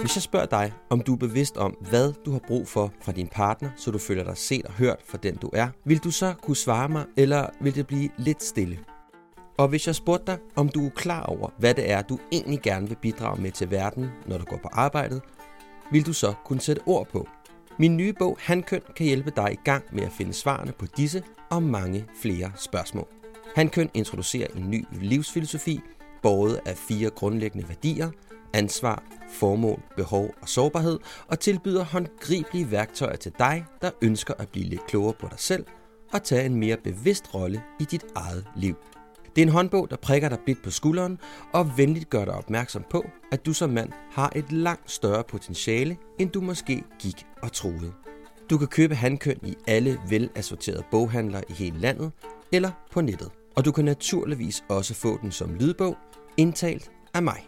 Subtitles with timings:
[0.00, 3.12] Hvis jeg spørger dig, om du er bevidst om, hvad du har brug for fra
[3.12, 6.10] din partner, så du føler dig set og hørt for den du er, vil du
[6.10, 8.78] så kunne svare mig, eller vil det blive lidt stille?
[9.58, 12.60] Og hvis jeg spurgte dig, om du er klar over, hvad det er, du egentlig
[12.62, 15.22] gerne vil bidrage med til verden, når du går på arbejdet,
[15.92, 17.28] vil du så kunne sætte ord på.
[17.78, 21.22] Min nye bog, Handkøn, kan hjælpe dig i gang med at finde svarene på disse
[21.50, 23.19] og mange flere spørgsmål.
[23.54, 25.80] Hankøn introducerer en ny livsfilosofi,
[26.22, 28.10] båret af fire grundlæggende værdier,
[28.54, 30.98] ansvar, formål, behov og sårbarhed,
[31.28, 35.64] og tilbyder håndgribelige værktøjer til dig, der ønsker at blive lidt klogere på dig selv
[36.12, 38.76] og tage en mere bevidst rolle i dit eget liv.
[39.36, 41.18] Det er en håndbog, der prikker dig blidt på skulderen
[41.52, 45.96] og venligt gør dig opmærksom på, at du som mand har et langt større potentiale,
[46.18, 47.92] end du måske gik og troede.
[48.50, 52.12] Du kan købe handkøn i alle velassorterede boghandlere i hele landet
[52.52, 53.39] eller på nettet.
[53.56, 55.96] Og du kan naturligvis også få den som lydbog,
[56.36, 57.46] indtalt af mig.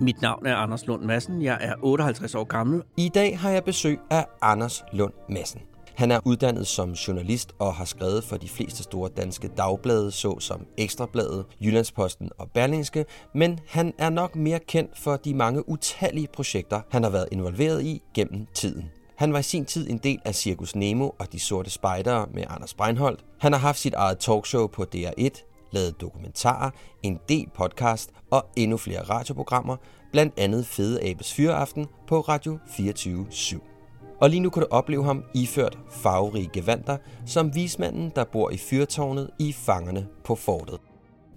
[0.00, 1.42] Mit navn er Anders Lund Madsen.
[1.42, 2.82] Jeg er 58 år gammel.
[2.96, 5.60] I dag har jeg besøg af Anders Lund Madsen.
[5.96, 10.66] Han er uddannet som journalist og har skrevet for de fleste store danske dagblade, såsom
[10.76, 16.80] Ekstrabladet, Jyllandsposten og Berlingske, men han er nok mere kendt for de mange utallige projekter,
[16.90, 18.90] han har været involveret i gennem tiden.
[19.16, 22.44] Han var i sin tid en del af Cirkus Nemo og De Sorte Spejdere med
[22.48, 23.24] Anders Breinholt.
[23.40, 26.70] Han har haft sit eget talkshow på DR1, lavet dokumentarer,
[27.02, 29.76] en del podcast og endnu flere radioprogrammer,
[30.12, 33.73] blandt andet Fede Abes Fyreaften på Radio 24 /7.
[34.20, 38.56] Og lige nu kan du opleve ham iført farverige gevanter som vismanden, der bor i
[38.56, 40.80] fyrtårnet i Fangerne på fortet.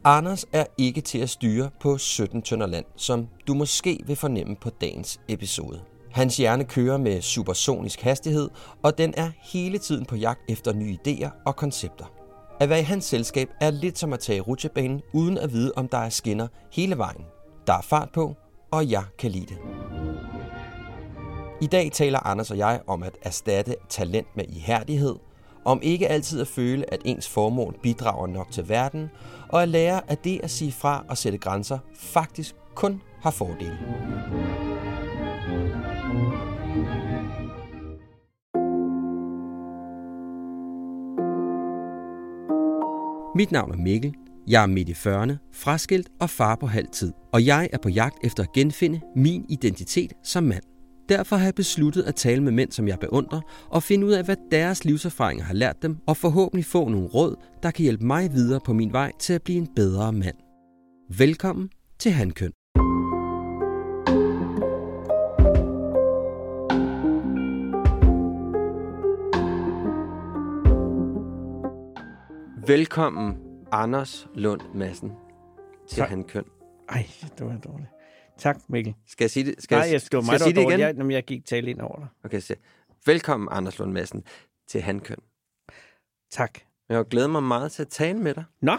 [0.04, 4.56] Anders er ikke til at styre på 17 tønder land, som du måske vil fornemme
[4.56, 5.82] på dagens episode.
[6.12, 8.50] Hans hjerne kører med supersonisk hastighed,
[8.84, 12.06] og den er hele tiden på jagt efter nye idéer og koncepter.
[12.60, 15.88] At være i hans selskab er lidt som at tage rutsjebanen, uden at vide, om
[15.88, 17.22] der er skinner hele vejen.
[17.68, 18.36] Der er fart på,
[18.72, 19.58] og jeg kan lide det.
[21.62, 25.16] I dag taler Anders og jeg om at erstatte talent med ihærdighed,
[25.66, 29.10] om ikke altid at føle, at ens formål bidrager nok til verden,
[29.50, 33.78] og at lære, at det at sige fra og sætte grænser faktisk kun har fordele.
[43.36, 44.14] Mit navn er Mikkel.
[44.48, 47.14] Jeg er midt i 40'erne, fraskilt og far på halv tid.
[47.34, 50.77] Og jeg er på jagt efter at genfinde min identitet som mand.
[51.10, 54.26] Derfor har jeg besluttet at tale med mænd, som jeg beundrer, og finde ud af,
[54.26, 58.34] hvad deres livserfaringer har lært dem, og forhåbentlig få nogle råd, der kan hjælpe mig
[58.34, 60.36] videre på min vej til at blive en bedre mand.
[61.18, 61.70] Velkommen
[62.00, 62.52] til Hankøn.
[72.68, 73.38] Velkommen,
[73.72, 75.12] Anders Lund Madsen,
[75.90, 76.10] til Tak.
[76.10, 76.44] Hankøn.
[76.90, 77.06] Ej,
[77.38, 77.97] det var dårligt.
[78.38, 78.96] Tak, Mikkel.
[79.08, 79.56] Skal jeg sige det?
[79.64, 80.80] Skal Nej, jeg, jeg skal, skal mig, jeg sige det igen?
[80.80, 82.08] Jeg, jamen, jeg gik tale ind over dig.
[82.24, 82.56] Okay, så.
[83.06, 84.24] Velkommen, Anders Lund Madsen,
[84.68, 85.18] til Hankøn.
[86.32, 86.60] Tak.
[86.90, 88.44] Jeg glæder mig meget til at tale med dig.
[88.62, 88.78] Nå,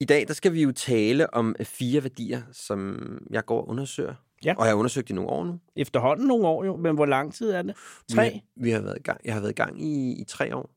[0.00, 3.00] I dag der skal vi jo tale om øh, fire værdier, som
[3.30, 4.14] jeg går og undersøger.
[4.44, 4.54] Ja.
[4.58, 5.58] Og jeg har undersøgt i nogle år nu.
[5.76, 7.76] efterhånden nogle år jo, men hvor lang tid er det?
[8.14, 8.30] Tre?
[8.56, 10.70] Vi, vi har været i gang, jeg har været i gang i, i tre år.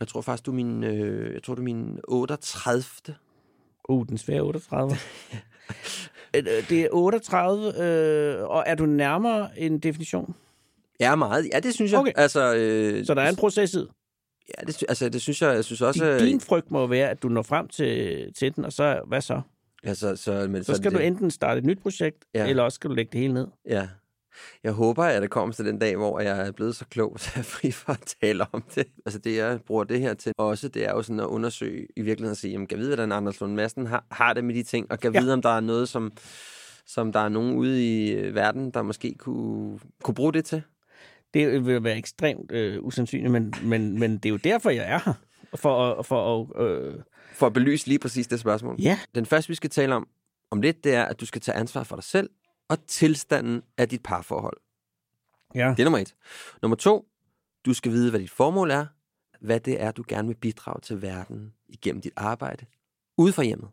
[0.00, 3.14] Jeg tror faktisk, du er min, øh, jeg tror, du er min 38.
[3.88, 4.90] Uh, den svære 38.
[6.36, 10.34] Øh, det er 38, øh, og er du nærmere en definition?
[11.00, 11.48] Ja, meget.
[11.52, 12.00] Ja, det synes jeg.
[12.00, 12.12] Okay.
[12.16, 13.78] Altså, øh, Så der er en proces i.
[14.58, 16.04] Ja, det, altså, det synes jeg, jeg synes også...
[16.04, 19.00] Din, øh, din frygt må være, at du når frem til, til den, og så,
[19.06, 19.40] hvad så?
[19.84, 22.42] altså, så, men, Så skal det, du enten starte et nyt projekt, Ja.
[22.44, 22.50] ja.
[22.50, 23.46] eller også skal du lægge det hele ned.
[23.68, 23.88] Ja.
[24.64, 27.30] Jeg håber, at det kommer til den dag, hvor jeg er blevet så klog, så
[27.34, 28.86] jeg er fri for at tale om det.
[29.06, 32.02] Altså det, jeg bruger det her til også, det er jo sådan at undersøge i
[32.02, 34.62] virkeligheden at sige, jamen, kan vide, hvordan Anders Lund Madsen har, har det med de
[34.62, 35.20] ting, og kan Ja.
[35.20, 36.12] vide, om der er noget, som,
[36.86, 40.62] som der er nogen ude i øh, verden, der måske kunne, kunne bruge det til?
[41.34, 44.98] Det vil være ekstremt øh, usandsynligt, men, men, men det er jo derfor, jeg er
[45.04, 45.12] her.
[45.56, 46.94] For at, for at øh,
[47.34, 48.76] for at belyse lige præcis det spørgsmål.
[48.78, 48.98] Ja.
[49.14, 50.08] Den første, vi skal tale om
[50.50, 52.30] om lidt, det er, at du skal tage ansvar for dig selv
[52.68, 54.56] og tilstanden af dit parforhold.
[55.54, 55.68] Ja.
[55.70, 56.14] Det er nummer et.
[56.62, 57.08] Nummer to,
[57.64, 58.86] du skal vide, hvad dit formål er,
[59.40, 62.66] hvad det er, du gerne vil bidrage til verden igennem dit arbejde,
[63.16, 63.70] ude for hjemmet.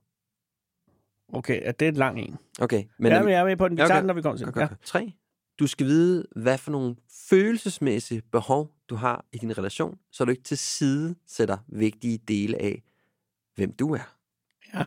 [1.33, 2.38] Okay, er det et lang en?
[2.59, 3.77] Okay, Men ja, men jeg er med på den.
[3.77, 4.01] Vi Ja, tager okay.
[4.01, 4.62] den, når vi kommer til Godt, den.
[4.62, 4.75] Ja.
[4.86, 5.13] Tre,
[5.59, 6.95] du skal vide, hvad for nogle
[7.30, 12.62] følelsesmæssige behov, du har i din relation, så du ikke til side sætter vigtige dele
[12.62, 12.83] af,
[13.56, 14.15] hvem du er.
[14.74, 14.83] Ja.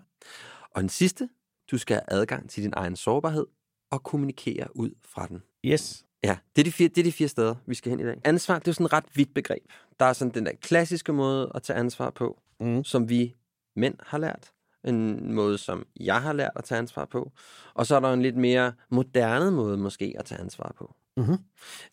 [0.70, 1.28] Og den sidste,
[1.70, 3.46] du skal have adgang til din egen sårbarhed
[3.92, 5.42] og kommunikere ud fra den.
[5.64, 6.04] Yes.
[6.24, 8.20] Ja, det er, de fire, det er de fire steder, vi skal hen i dag.
[8.24, 9.62] Ansvar, det er jo sådan et ret vidt begreb.
[10.00, 12.84] Der er sådan den der klassiske måde at tage ansvar på, Mm.
[12.84, 13.36] som vi
[13.76, 14.50] mænd har lært.
[14.84, 17.32] En måde, som jeg har lært at tage ansvar på.
[17.74, 20.94] Og så er der en lidt mere moderne måde måske at tage ansvar på.
[21.16, 21.36] Mhm.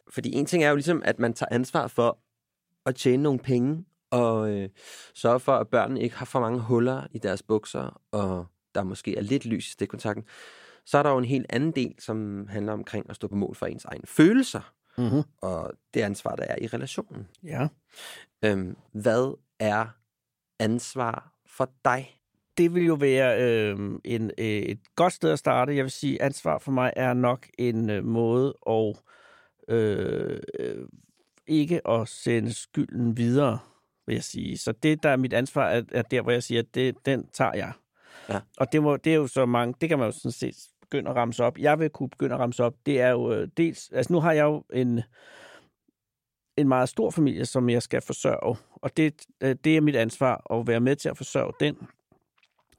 [0.10, 2.20] Fordi en ting er jo ligesom, at man tager ansvar for
[2.86, 4.70] at tjene nogle penge, og øh,
[5.16, 8.46] sørge for, at børnene ikke har for mange huller i deres bukser, og
[8.76, 10.26] der måske er lidt lys i stikkontakten.
[10.90, 13.56] Så er der jo en helt anden del, som handler omkring at stå på mål
[13.56, 15.24] for ens egne følelser, Mm-hmm.
[15.42, 17.28] og det ansvar, der er i relationen.
[17.44, 17.68] Ja.
[18.46, 19.86] Øhm, hvad er
[20.60, 22.20] ansvar for dig?
[22.58, 25.76] Det vil jo være øh, en, øh, et godt sted at starte.
[25.76, 28.96] Jeg vil sige, ansvar for mig er nok en øh, måde at
[29.68, 30.88] øh, øh,
[31.48, 33.60] ikke at sende skylden videre,
[34.08, 34.58] vil jeg sige.
[34.58, 37.28] Så det, der er mit ansvar, er, er der, hvor jeg siger, at det, den
[37.34, 37.72] tager jeg.
[38.30, 38.40] Ja.
[38.58, 40.56] Og det, må, det er jo så mange, det kan man jo sådan set
[40.90, 41.58] begynde at ramse op.
[41.58, 42.74] Jeg vil kunne begynde at ramse op.
[42.86, 45.02] Det er jo øh, dels, altså nu har jeg jo en,
[46.58, 48.58] en meget stor familie, som jeg skal forsørge.
[48.76, 51.78] Og det, øh, det er mit ansvar at være med til at forsørge den.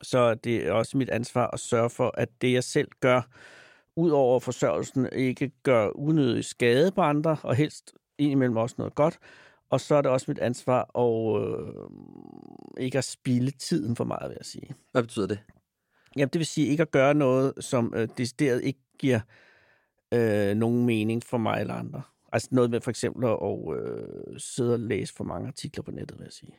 [0.02, 3.22] Så det er også mit ansvar at sørge for, at det, jeg selv gør,
[3.96, 9.18] ud over forsørgelsen, ikke gør unødig skade på andre, og helst indimellem også noget godt.
[9.70, 14.28] Og så er det også mit ansvar at øh, ikke at spilde tiden for meget,
[14.28, 14.74] vil jeg sige.
[14.92, 15.38] Hvad betyder det?
[16.16, 19.20] Jamen, det vil sige ikke at gøre noget, som øh, decideret ikke giver
[20.14, 22.02] øh, nogen mening for mig eller andre.
[22.32, 23.38] Altså noget med for eksempel at
[23.78, 26.54] øh, sidde og læse for mange artikler på nettet, vil jeg sige.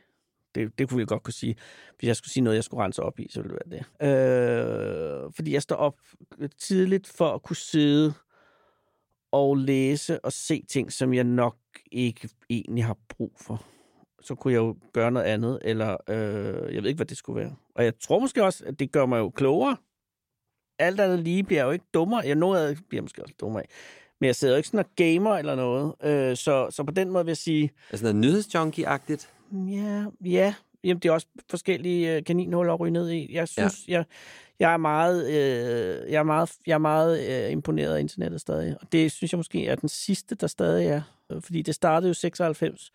[0.54, 1.56] Det, det kunne vi godt kunne sige.
[1.98, 5.26] Hvis jeg skulle sige noget, jeg skulle rense op i, så ville det være det.
[5.26, 6.00] Øh, fordi jeg står op
[6.38, 8.14] øh, tidligt for at kunne sidde
[9.32, 11.56] og læse og se ting, som jeg nok
[11.92, 13.64] ikke egentlig har brug for.
[14.20, 17.40] Så kunne jeg jo gøre noget andet, eller øh, jeg ved ikke, hvad det skulle
[17.40, 17.56] være.
[17.74, 19.76] Og jeg tror måske også, at det gør mig jo klogere.
[20.78, 22.22] Alt andet lige bliver jeg jo ikke dummere.
[22.26, 23.68] Jeg noget af det bliver måske også dummere af.
[24.20, 25.94] Men jeg sidder jo ikke sådan og gamer eller noget.
[26.04, 29.28] Øh, så, så på den måde vil jeg sige, Altså noget nyhedsjunkie-agtigt?
[29.52, 30.54] Ja, ja.
[30.84, 33.34] Jamen, det er også forskellige øh, kaninhuller at ryge ned i.
[33.34, 33.92] Jeg synes, ja.
[33.92, 34.04] jeg,
[34.58, 38.76] jeg er meget, øh, jeg er meget, jeg er meget øh, imponeret af internettet stadig.
[38.80, 41.02] Og det synes jeg måske er den sidste, der stadig er.
[41.32, 42.92] Øh, Fordi det startede jo 96,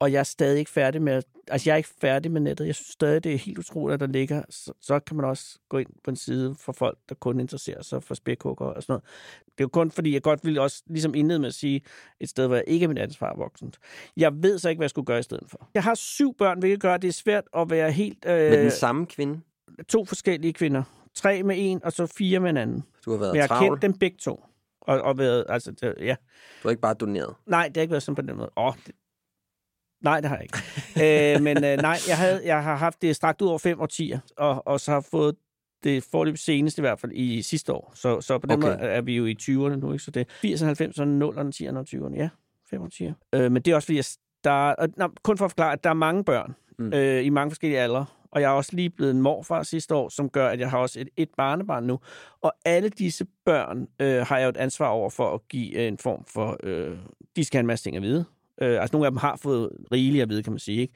[0.00, 2.66] og jeg er stadig ikke færdig med, altså jeg er ikke færdig med nettet.
[2.66, 5.58] Jeg synes stadig, det er helt utroligt, at der ligger, så, så kan man også
[5.68, 8.92] gå ind på en side for folk, der kun interesserer sig for spækhugger og sådan
[8.92, 9.04] noget.
[9.44, 11.80] Det er jo kun fordi, jeg godt ville også ligesom indlede med at sige,
[12.20, 13.78] et sted, hvor jeg ikke er mit ansvar voksent.
[14.16, 15.68] Jeg ved så ikke, hvad jeg skulle gøre i stedet for.
[15.74, 18.24] Jeg har syv børn, hvilket gør, at det er svært at være helt...
[18.26, 19.40] Øh, Med den samme kvinde?
[19.88, 20.82] to forskellige kvinder.
[21.14, 22.84] Tre med en, og så fire med en anden.
[23.04, 23.68] Du har været Men jeg har travl.
[23.68, 24.44] kendt dem begge to.
[24.80, 26.16] Og, og været, altså, det, ja.
[26.62, 27.34] Du har ikke bare doneret.
[27.46, 28.50] Nej, det har ikke været sådan på den måde.
[28.56, 28.94] Åh, det...
[30.00, 31.34] Nej, det har jeg ikke.
[31.36, 34.18] øh, men øh, nej, jeg, havde, jeg har haft det strakt ud over fem årtier,
[34.36, 35.36] og, og så har fået
[35.84, 37.92] det forløb senest i hvert fald i sidste år.
[37.94, 38.66] Så, så på den Okay.
[38.66, 40.04] måde er vi jo i 20'erne nu, ikke?
[40.04, 42.16] Så det er 80'erne, 90'erne, 0'erne, 10'erne og 20'erne.
[42.16, 42.28] Ja,
[42.70, 43.14] fem årtier.
[43.34, 44.04] Øh, men det er også fordi, jeg
[44.44, 46.84] der, og, nå, kun for at forklare, at der er mange børn Mm.
[46.86, 46.92] mm.
[46.92, 48.06] øh, i mange forskellige aldre.
[48.32, 50.78] Og jeg er også lige blevet en morfar sidste år, som gør, at jeg har
[50.78, 51.98] også et, et barnebarn nu.
[52.40, 55.88] Og alle disse børn øh, har jeg jo et ansvar over for at give øh,
[55.88, 56.56] en form for...
[56.62, 56.96] Øh,
[57.36, 58.24] de skal have en masse ting at vide.
[58.60, 60.80] Øh, altså nogle af dem har fået rigeligt at vide, kan man sige.
[60.80, 60.94] Ikke?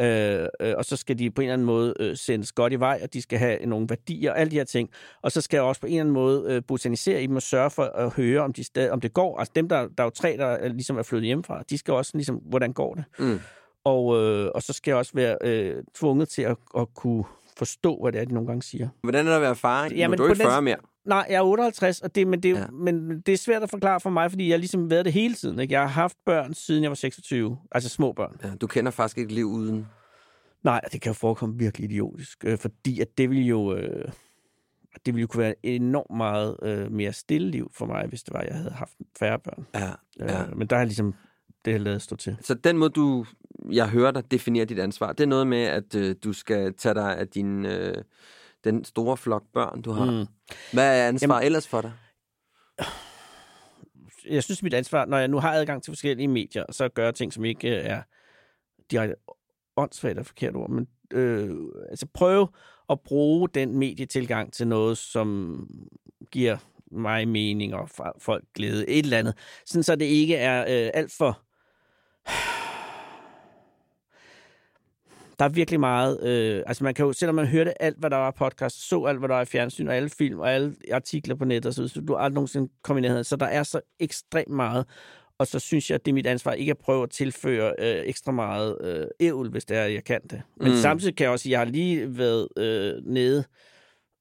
[0.00, 2.80] Øh, øh, og så skal de på en eller anden måde øh, sendes godt i
[2.80, 4.90] vej, og de skal have nogle værdier og alle de her ting.
[5.22, 7.42] Og så skal jeg også på en eller anden måde øh, botanisere i dem og
[7.42, 9.38] sørge for at høre, om, de stadig, om det går.
[9.38, 11.94] Altså dem, der, der er jo tre, der øh, ligesom er flyttet hjemmefra, de skal
[11.94, 13.04] også ligesom, hvordan går det?
[13.18, 13.40] Mm.
[13.84, 17.24] Og, øh, og så skal jeg også være øh, tvunget til at, at kunne
[17.60, 18.88] forstå, hvad det er, de nogle gange siger.
[19.02, 19.88] Hvordan er det at være far?
[19.96, 20.76] Ja, men du er på ikke den- 40 mere.
[21.04, 22.66] Nej, jeg er 58, og det, men, det, Ja.
[22.66, 25.34] men det er svært at forklare for mig, fordi jeg har ligesom været det hele
[25.34, 25.58] tiden.
[25.58, 25.72] Ikke?
[25.74, 28.36] Jeg har haft børn, siden jeg var 26, altså små børn.
[28.44, 29.86] Ja, du kender faktisk ikke liv uden.
[30.64, 33.74] Nej, det kan jo forekomme virkelig idiotisk, øh, fordi at det ville jo...
[33.76, 34.04] Øh,
[35.06, 38.34] det ville jo kunne være enormt meget øh, mere stille liv for mig, hvis det
[38.34, 39.66] var, jeg havde haft færre børn.
[39.74, 39.90] Ja,
[40.20, 40.44] Øh, ja.
[40.56, 41.14] Men der har jeg ligesom
[41.64, 42.36] det lavet stå til.
[42.40, 43.26] Så den måde, du,
[43.72, 46.94] jeg hører dig definere dit ansvar, det er noget med, at øh, du skal tage
[46.94, 47.94] dig af din, øh,
[48.64, 50.10] den store flok børn, du har.
[50.10, 50.26] Mm.
[50.72, 51.92] Hvad er ansvar Jamen, ellers for dig?
[54.34, 57.14] jeg synes, mit ansvar, når jeg nu har adgang til forskellige medier, så gør jeg
[57.14, 58.02] ting, som ikke øh, er
[58.90, 59.14] direkte
[59.76, 61.56] åndssvagt er forkert ord, men øh,
[61.90, 62.48] altså prøve
[62.90, 65.68] at bruge den medietilgang til noget, som
[66.30, 66.56] giver
[66.92, 67.88] mig mening og
[68.18, 69.34] folk glæde, et eller andet.
[69.66, 71.42] Sådan så det ikke er øh, alt for...
[75.38, 76.24] Der er virkelig meget...
[76.24, 79.18] Øh, altså man kan jo, selvom man hørte alt, hvad der var podcast, så alt,
[79.18, 82.00] hvad der var i fjernsyn, og alle film, og alle artikler på nettet, så, så
[82.00, 83.24] du aldrig nogensinde i nærheden.
[83.24, 84.86] Så der er så ekstremt meget.
[85.38, 88.02] Og så synes jeg, at det er mit ansvar ikke at prøve at tilføre øh,
[88.06, 90.42] ekstra meget øh, ævl, hvis det er, jeg kan det.
[90.56, 90.76] Men mm.
[90.76, 93.44] samtidig kan jeg også sige, at jeg har lige været øh, nede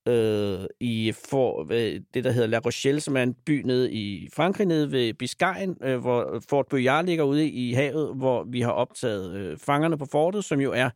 [0.10, 4.30] øh, i for, øh, det, der hedder La Rochelle, som er en by nede i
[4.34, 8.72] Frankrig, nede ved Biscayen, øh, hvor Fort Boyard ligger ude i havet, hvor vi har
[8.72, 10.90] optaget øh, fangerne på fortet, som jo er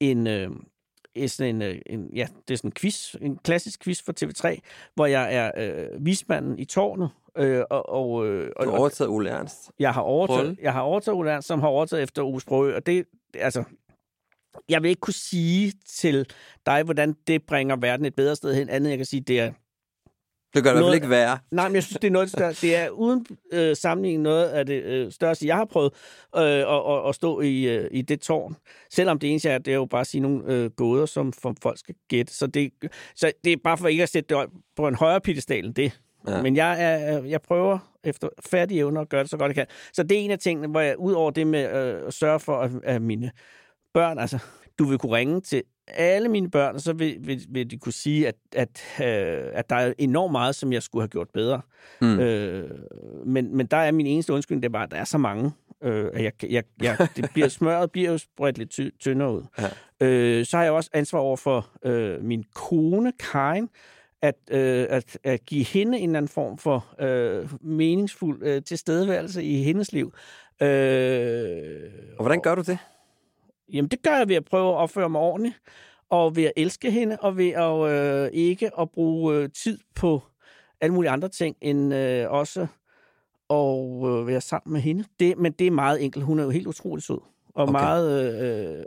[0.00, 0.26] en...
[0.26, 0.50] Øh,
[1.26, 4.58] sådan en, øh, en, ja, det er sådan en quiz, en klassisk quiz for TV3,
[4.94, 7.10] hvor jeg er øh, vismanden i tårnet.
[7.38, 9.70] Øh, og, og, øh, du har overtaget Ole Ernst?
[9.78, 12.86] Jeg har overtaget, jeg har overtaget Ole Ernst, som har overtaget efter Ove Sprø, og
[12.86, 13.64] det, altså,
[14.68, 16.26] jeg vil ikke kunne sige til
[16.66, 19.52] dig, hvordan det bringer verden et bedre sted hen, andet jeg kan sige, det er
[20.54, 21.38] det gør det i hvert fald ikke værre.
[21.50, 22.52] Nej, men jeg synes, det er noget større.
[22.52, 25.92] Det er uden øh, sammenligning noget af det øh, største, jeg har prøvet
[26.36, 28.56] øh, at, at, at stå i, øh, i det tårn.
[28.90, 31.78] Selvom det eneste er, det er jo bare at sige nogle øh, gåder, som folk
[31.78, 32.34] skal gætte.
[32.34, 32.72] Så det,
[33.16, 36.00] så det er bare for ikke at sætte det på en højere pittestal end det.
[36.28, 36.42] Ja.
[36.42, 39.66] Men jeg, er, jeg prøver efter færdige evner at gøre det så godt jeg kan.
[39.92, 42.40] Så det er en af tingene, hvor jeg ud over det med øh, at sørge
[42.40, 43.30] for, at, at mine
[43.98, 44.38] børn, altså
[44.78, 47.92] du vil kunne ringe til alle mine børn, og så vil, vil, vil de kunne
[47.92, 51.60] sige, at, at, øh, at der er enormt meget, som jeg skulle have gjort bedre.
[52.00, 52.20] Mm.
[52.20, 52.70] Øh,
[53.26, 55.52] men, men der er min eneste undskyldning, det er bare, at der er så mange,
[55.82, 59.42] øh, at jeg, jeg, jeg, det bliver smøret bliver jo spredt lidt ty, tyndere ud.
[59.58, 60.06] Ja.
[60.06, 63.68] Øh, så har jeg også ansvar over for øh, min kone, Karin,
[64.22, 69.44] at, øh, at, at give hende en eller anden form for øh, meningsfuld øh, tilstedeværelse
[69.44, 70.12] i hendes liv.
[70.62, 70.68] Øh,
[72.18, 72.78] og hvordan gør du det?
[73.72, 75.60] Jamen, det gør jeg ved at prøve at opføre mig ordentligt,
[76.10, 80.22] og ved at elske hende, og ved at øh, ikke at bruge øh, tid på
[80.80, 82.66] alle mulige andre ting, end øh, også
[83.50, 85.04] at øh, være sammen med hende.
[85.20, 86.24] Det, men det er meget enkelt.
[86.24, 87.20] Hun er jo helt utrolig sød
[87.58, 87.72] og okay.
[87.72, 88.34] meget,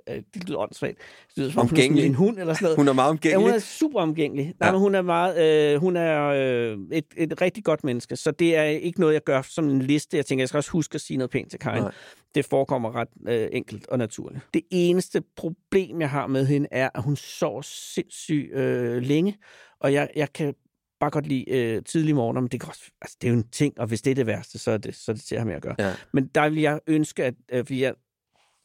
[0.08, 0.98] øh, øh, det lyder åndssvagt.
[0.98, 2.06] Det lyder som omgængelig.
[2.06, 2.76] en hund eller sådan noget.
[2.76, 3.42] Hun er meget omgængelig.
[3.42, 4.46] Ja, hun er super omgængelig.
[4.46, 4.72] Nej, ja.
[4.72, 8.56] men hun er, meget, øh, hun er øh, et, et rigtig godt menneske, så det
[8.56, 10.18] er ikke noget, jeg gør som en liste.
[10.18, 11.84] Jeg tænker, jeg skal også huske at sige noget pænt til Karin.
[11.84, 11.92] Nej.
[12.36, 14.42] Det forekommer ret øh, enkelt og naturligt.
[14.54, 19.38] Det eneste problem, jeg har med hende, er, at hun sover sindssygt øh, længe,
[19.80, 20.54] og jeg, jeg kan
[21.00, 23.48] bare godt lide øh, tidlig morgen, men det, kan også, altså, det er jo en
[23.52, 25.42] ting, og hvis det er det værste, så er det, så er det til at
[25.42, 25.76] have med at gøre.
[25.80, 25.94] Ja.
[26.12, 27.94] Men der vil jeg ønske, at øh, fordi jeg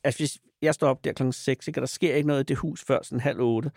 [0.06, 2.44] altså hvis jeg står op der klokken 6, ikke, og der sker ikke noget i
[2.44, 3.70] det hus før sådan halv 8,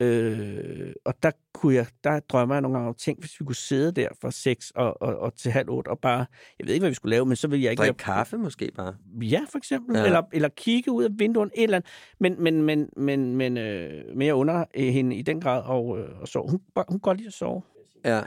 [0.00, 3.54] Øh, og der kunne jeg, der drømmer jeg nogle gange om, tænk, hvis vi kunne
[3.54, 6.26] sidde der fra 6 og, og, og til halv 8 og bare,
[6.58, 7.80] jeg ved ikke, hvad vi skulle lave, men så vil jeg ikke...
[7.80, 8.94] Drikke kaffe måske bare?
[9.22, 9.96] Ja, for eksempel.
[9.96, 10.04] Ja.
[10.04, 11.90] Eller, eller kigge ud af vinduet, et eller andet.
[12.20, 16.20] Men, men, men, men, men, øh, men jeg under hende i den grad og, øh,
[16.20, 16.50] og sove.
[16.50, 17.62] Hun, hun kan godt lide at sove.
[18.04, 18.22] Ja.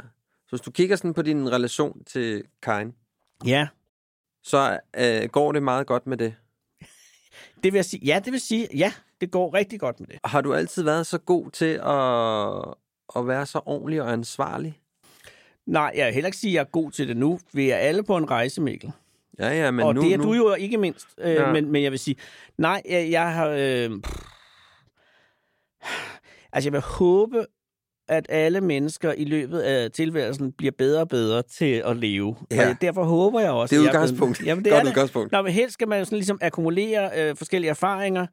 [0.46, 2.94] Så hvis du kigger sådan på din relation til Karin,
[3.46, 3.68] ja.
[4.44, 6.36] så øh, går det meget godt med det?
[7.64, 10.20] Det vil jeg sige, ja, det vil sige, ja, det går rigtig godt med det.
[10.26, 12.76] Har du altid været så god til at,
[13.22, 14.80] at være så ordentlig og ansvarlig?
[15.66, 17.40] Nej, jeg vil heller ikke sige, at jeg er god til det nu.
[17.54, 18.92] Vi er alle på en rejse, Mikkel.
[19.40, 20.02] Ja, ja, men og nu...
[20.02, 20.24] det er nu...
[20.24, 21.08] du jo ikke mindst.
[21.18, 21.52] Øh, ja.
[21.52, 22.16] men, men jeg vil sige,
[22.58, 23.48] nej, jeg, jeg har...
[23.48, 23.92] Øh,
[26.52, 27.46] altså, jeg vil håbe,
[28.10, 32.36] at alle mennesker i løbet af tilværelsen bliver bedre og bedre til at leve.
[32.52, 32.70] Ja.
[32.70, 33.76] Og derfor håber jeg også...
[33.76, 34.46] Det er udgangspunkt.
[34.46, 35.32] Jamen, det Godt er udgangspunkt.
[35.32, 38.26] Nå, men helst skal man jo sådan ligesom akkumulere øh, forskellige erfaringer,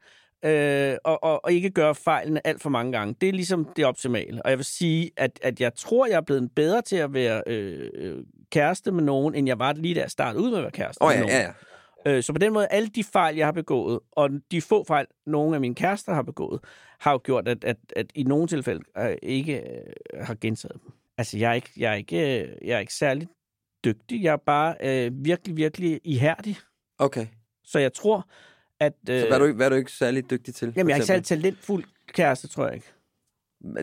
[0.45, 3.15] øh, og, og, og ikke gøre fejlene alt for mange gange.
[3.21, 4.43] Det er ligesom det optimale.
[4.43, 7.43] Og jeg vil sige, at, at jeg tror, jeg er blevet bedre til at være
[7.47, 8.17] øh, øh
[8.51, 11.03] kæreste med nogen, end jeg var lige da jeg startede ud med at være kæreste
[11.03, 11.41] oh, ja, med nogen.
[11.41, 11.51] Ja, ja.
[12.07, 15.07] Øh, så på den måde, alle de fejl, jeg har begået, og de få fejl,
[15.27, 16.61] nogle af mine kærester har begået,
[17.01, 20.93] har jo gjort, at, at, at i nogle tilfælde øh, ikke øh, har gentaget dem.
[21.19, 23.29] Altså, jeg er ikke, jeg er ikke, øh, jeg er ikke særlig
[23.85, 24.23] dygtig.
[24.23, 26.57] Jeg er bare øh, virkelig, virkelig ihærdig.
[26.99, 27.27] Okay.
[27.65, 28.29] Så jeg tror,
[28.81, 28.93] at...
[29.11, 30.73] Øh, så hvad er, du, hvad er du ikke særlig dygtig til?
[30.77, 32.87] Jamen, jeg er ikke særlig talentfuld kæreste, tror jeg ikke.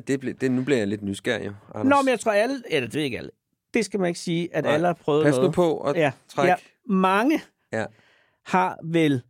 [0.07, 1.97] Det, ble, det, nu bliver jeg lidt nysgerrig, Anders.
[1.97, 2.63] Nå, men jeg tror alle...
[2.69, 3.31] Eller det er ikke alle.
[3.73, 4.73] Det skal man ikke sige, at Nej.
[4.73, 5.51] alle har prøvet Pas noget.
[5.51, 6.11] Pas nu på at ja.
[6.27, 6.49] trække...
[6.49, 6.55] Ja,
[6.93, 7.41] mange
[7.73, 7.85] ja
[8.45, 9.21] har vel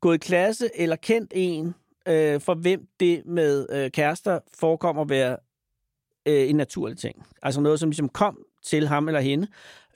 [0.00, 1.74] gået i klasse eller kendt en,
[2.08, 5.36] øh, for hvem det med øh, kærester forekommer at være
[6.26, 7.26] øh, en naturlig ting.
[7.42, 9.46] Altså noget, som ligesom kom til ham eller hende,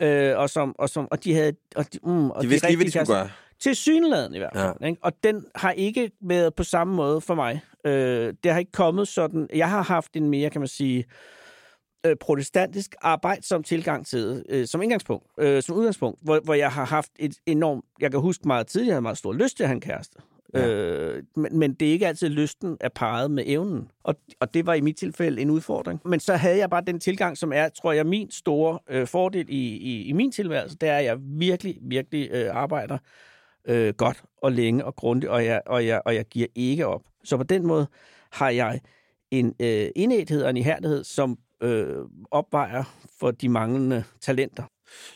[0.01, 1.53] øh, og, som, og, som, og de havde...
[1.77, 3.31] Og de, mm, og de vidste lige, hvad de skulle gøre.
[3.61, 4.75] Til synladen i hvert fald.
[4.81, 4.87] Ja.
[4.87, 5.05] Ikke?
[5.05, 7.61] Og den har ikke været på samme måde for mig.
[7.85, 9.49] Øh, det har ikke kommet sådan...
[9.55, 10.99] Jeg har haft en mere, kan man sige...
[10.99, 11.05] Øh,
[12.07, 12.95] øh, protestantisk
[13.41, 17.35] som tilgang til øh, som indgangspunkt, øh, som udgangspunkt, hvor, hvor jeg har haft et
[17.47, 19.81] enormt, jeg kan huske meget tidligere, jeg havde meget stor lyst til at have en
[19.81, 20.19] kæreste.
[20.55, 20.69] Ja.
[20.69, 23.91] Øh, men, men det er ikke altid lysten er parret med evnen.
[24.03, 26.01] Og, og det var i mit tilfælde en udfordring.
[26.05, 29.47] Men så havde jeg bare den tilgang, som er, tror jeg, min store øh, fordel
[29.49, 32.99] i, i, i min tilværelse, det er, at jeg virkelig, virkelig øh, arbejder
[33.65, 37.03] øh, godt og længe og grundigt, og jeg, og, jeg, og jeg giver ikke op.
[37.25, 37.87] Så på den måde
[38.33, 38.81] har jeg
[39.31, 41.97] en øh, indæthed og en ihærdighed, som øh,
[42.31, 42.85] opvejer
[43.21, 44.65] for de manglende talenter.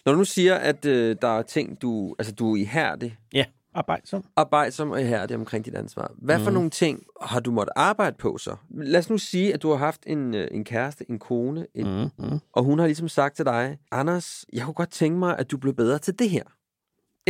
[0.04, 3.44] Når du nu siger, at øh, der er ting, du, altså, du er ihærdig, Ja,
[3.74, 4.24] arbejdsom.
[4.36, 6.12] arbejdsom og ihærdig omkring dit ansvar.
[6.18, 6.54] Hvad for Mhm.
[6.54, 8.56] nogle ting har du måttet arbejde på så?
[8.70, 12.10] Lad os nu sige, at du har haft en, øh, en kæreste, en kone, en,
[12.18, 12.38] mm.
[12.52, 15.56] Og hun har ligesom sagt til dig, Anders, jeg kunne godt tænke mig, at du
[15.56, 16.42] blev bedre til det her.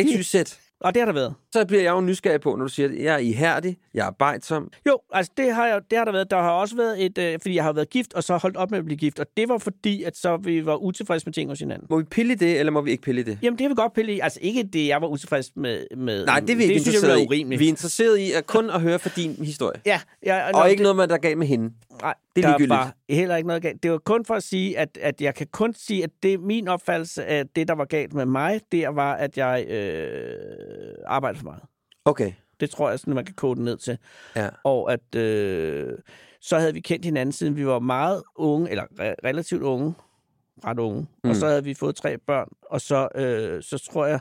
[0.01, 0.35] XYZ.
[0.81, 1.35] Og det har der været.
[1.53, 4.07] Så bliver jeg jo nysgerrig på, når du siger, at jeg er ihærdig, jeg er
[4.07, 4.71] arbejdsom.
[4.87, 6.31] Jo, altså det har, jeg, det har der været.
[6.31, 8.71] Der har også været et, øh, fordi jeg har været gift, og så holdt op
[8.71, 9.21] med at blive gift.
[9.21, 11.87] Og det var fordi, at så vi var utilfredse med ting hos hinanden.
[11.91, 13.39] Må vi pille i det, eller må vi ikke pille i det?
[13.43, 14.21] Jamen, det vil vi godt pille i.
[14.21, 15.87] Altså ikke det, jeg var utilfreds med.
[15.97, 17.45] med Nej, det er vi ikke det synes jeg i.
[17.45, 19.81] Vi er interesseret i at kun at høre fra din historie.
[19.87, 21.71] Ja, ja Og nå, ikke det, noget med, der er galt med hende.
[22.03, 23.83] Nej, det er der var heller ikke noget galt.
[23.83, 26.69] Det var kun for at sige, at, at jeg kan kun sige, at det min
[26.69, 31.45] opfattelse af det, der var galt med mig, det var, at jeg øh, arbejdede for
[31.45, 31.63] meget.
[32.05, 32.33] Okay.
[32.61, 33.99] Det tror jeg, sådan, man kan kode det ned til.
[34.37, 34.49] Ja.
[34.65, 35.99] Og at øh,
[36.41, 39.95] så havde vi kendt hinanden, siden vi var meget unge, eller re- relativt unge,
[40.65, 41.07] ret unge.
[41.25, 41.31] Mm.
[41.31, 44.21] Og så havde vi fået tre børn, og så, øh, så tror jeg,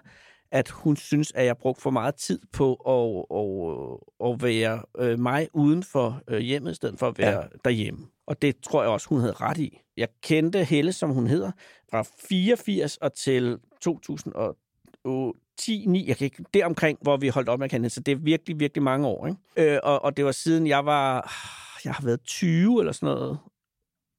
[0.51, 5.19] at hun synes, at jeg brugte for meget tid på at, at, at være øh,
[5.19, 7.47] mig uden for øh, hjemmet, i stedet for at være Ja.
[7.65, 8.07] derhjemme.
[8.27, 9.79] Og det tror jeg også, hun havde ret i.
[9.97, 11.51] Jeg kendte Helle, som hun hedder,
[11.91, 17.59] fra 84 og til 2010 9, jeg kan ikke, det omkring, hvor vi holdt op
[17.59, 17.89] med at kende.
[17.89, 19.27] Så det er virkelig, virkelig mange år.
[19.27, 19.73] Ikke?
[19.73, 21.33] Øh, og, og det var siden jeg var,
[21.85, 23.37] jeg har været 20 eller sådan noget.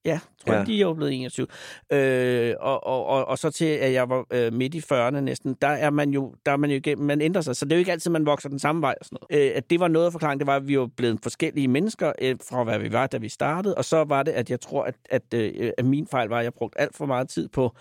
[0.06, 0.58] Ja, tror Ja.
[0.58, 1.46] jeg, de er jo blevet 21.
[1.92, 5.56] Øh, og, og, og, og så til, at jeg var øh, midt i 40'erne næsten,
[5.62, 7.76] der er man jo, der er man jo igennem, man ændrer sig, så det er
[7.76, 9.46] jo ikke altid, man vokser den samme vej og sådan noget.
[9.50, 12.12] Øh, at det var noget af forklaringen, det var, at vi var blevet forskellige mennesker
[12.22, 14.84] øh, fra, hvad vi var, da vi startede, og så var det, at jeg tror,
[14.84, 17.72] at, at, øh, at min fejl var, at jeg brugte alt for meget tid på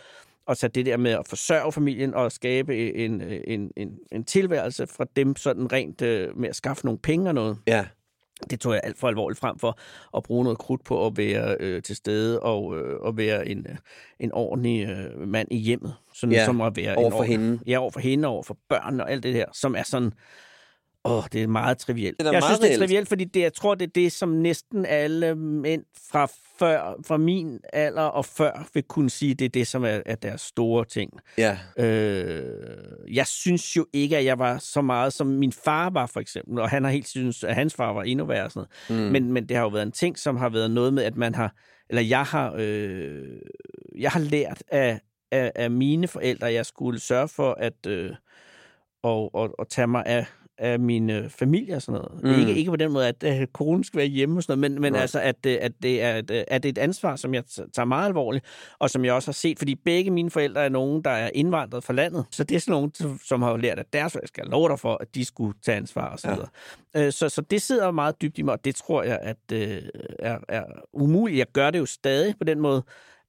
[0.47, 4.88] at tage det der med at forsørge familien og skabe en, en, en, en tilværelse
[4.88, 7.85] fra dem sådan rent øh, med at skaffe nogle penge og noget Ja.
[8.50, 9.78] Det tog jeg alt for alvorligt frem for
[10.17, 13.65] at bruge noget krudt på at være øh, til stede og, øh, og være en,
[13.69, 13.76] øh,
[14.19, 15.95] en ordentlig øh, mand i hjemmet.
[16.13, 17.60] Sådan Ja, som at være over for hende.
[17.67, 20.13] Ja, over for hende, over for børn og alt det her, som er sådan...
[21.05, 22.19] Åh, det er meget trivielt.
[22.19, 24.11] Det er jeg meget synes, det er trivielt, fordi det, jeg tror, det er det,
[24.11, 26.27] som næsten alle mænd fra,
[26.59, 30.15] før, fra min alder og før vil kunne sige, det er det, som er, er
[30.15, 31.11] deres store ting.
[31.37, 31.57] Ja.
[31.77, 32.43] Øh,
[33.13, 36.59] jeg synes jo ikke, at jeg var så meget, som min far var, for eksempel.
[36.59, 38.49] Og han har helt synes, at hans far var endnu værre.
[38.49, 39.05] Sådan noget.
[39.05, 39.11] Mm.
[39.11, 41.35] Men, men det har jo været en ting, som har været noget med, at man
[41.35, 41.55] har...
[41.89, 43.23] Eller jeg har, øh,
[43.99, 44.99] jeg har lært af,
[45.31, 48.11] af, af mine forældre, at jeg skulle sørge for at, øh,
[49.03, 50.25] og, og, og tage mig af,
[50.57, 52.23] af min øh, familie og sådan noget.
[52.23, 52.39] Mm.
[52.39, 54.81] Ikke, ikke på den måde, at øh, konen skal være hjemme og sådan noget, men,
[54.81, 57.33] men altså, at, øh, at, det er, et, øh, at det er et ansvar, som
[57.33, 58.45] jeg tager meget alvorligt,
[58.79, 61.83] og som jeg også har set, fordi begge mine forældre er nogen, der er indvandret
[61.83, 64.45] fra landet, så det er sådan nogen, som- som har lært, at deres forældre skal
[64.45, 66.47] love dig for, at de skulle tage ansvar og så
[66.95, 67.05] Ja.
[67.05, 69.81] Øh, Så, så det sidder meget dybt i mig, og det tror jeg, at øh,
[70.19, 70.63] er, er
[70.93, 71.37] umuligt.
[71.39, 72.83] Jeg gør det jo stadig på den måde,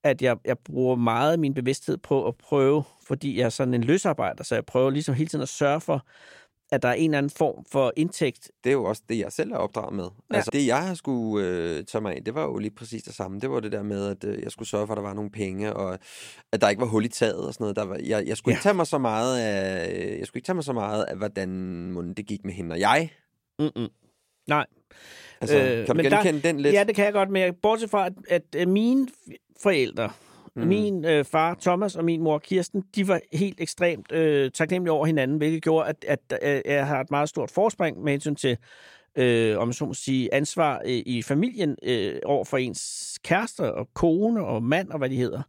[0.04, 3.74] at jeg, jeg bruger meget af min bevidsthed på at prøve, fordi jeg er sådan
[3.74, 6.06] en løsarbejder, så jeg prøver ligesom hele tiden at sørge for,
[6.72, 8.50] at der er en eller anden form for indtægt.
[8.64, 10.05] Det er jo også det, jeg selv er opdraget med.
[10.31, 10.37] Ja.
[10.37, 13.14] Altså, det, jeg har skulle øh, tage mig af, det var jo lige præcis det
[13.14, 13.40] samme.
[13.40, 15.31] Det var det der med, at øh, jeg skulle sørge for, at der var nogle
[15.31, 15.98] penge, og
[16.52, 17.76] at der ikke var hul i taget og sådan noget.
[17.76, 18.57] Der var, jeg, jeg skulle Ja.
[18.59, 22.14] ikke tage mig så meget af, jeg skulle ikke tage mig så meget af, hvordan
[22.16, 23.11] det gik med hende og jeg.
[23.59, 23.88] Mm-mm.
[24.48, 24.66] Nej.
[25.40, 26.74] Altså, øh, kan du men der- genkende den lidt?
[26.74, 29.09] Ja, det kan jeg godt, men jeg- bortset fra, at, at øh, mine
[29.62, 30.11] forældre,
[30.57, 30.66] Mm.
[30.66, 35.07] min øh, far Thomas og min mor Kirsten, de var helt ekstremt øh, taknemmelige over
[35.07, 38.57] hinanden, hvilket gjorde, at, at øh, jeg har et meget stort forspring med hensyn til,
[39.16, 43.88] øh, om så må sige, ansvar øh, i familien øh, over for ens kærester og
[43.95, 45.42] kone og mand og hvad de hedder.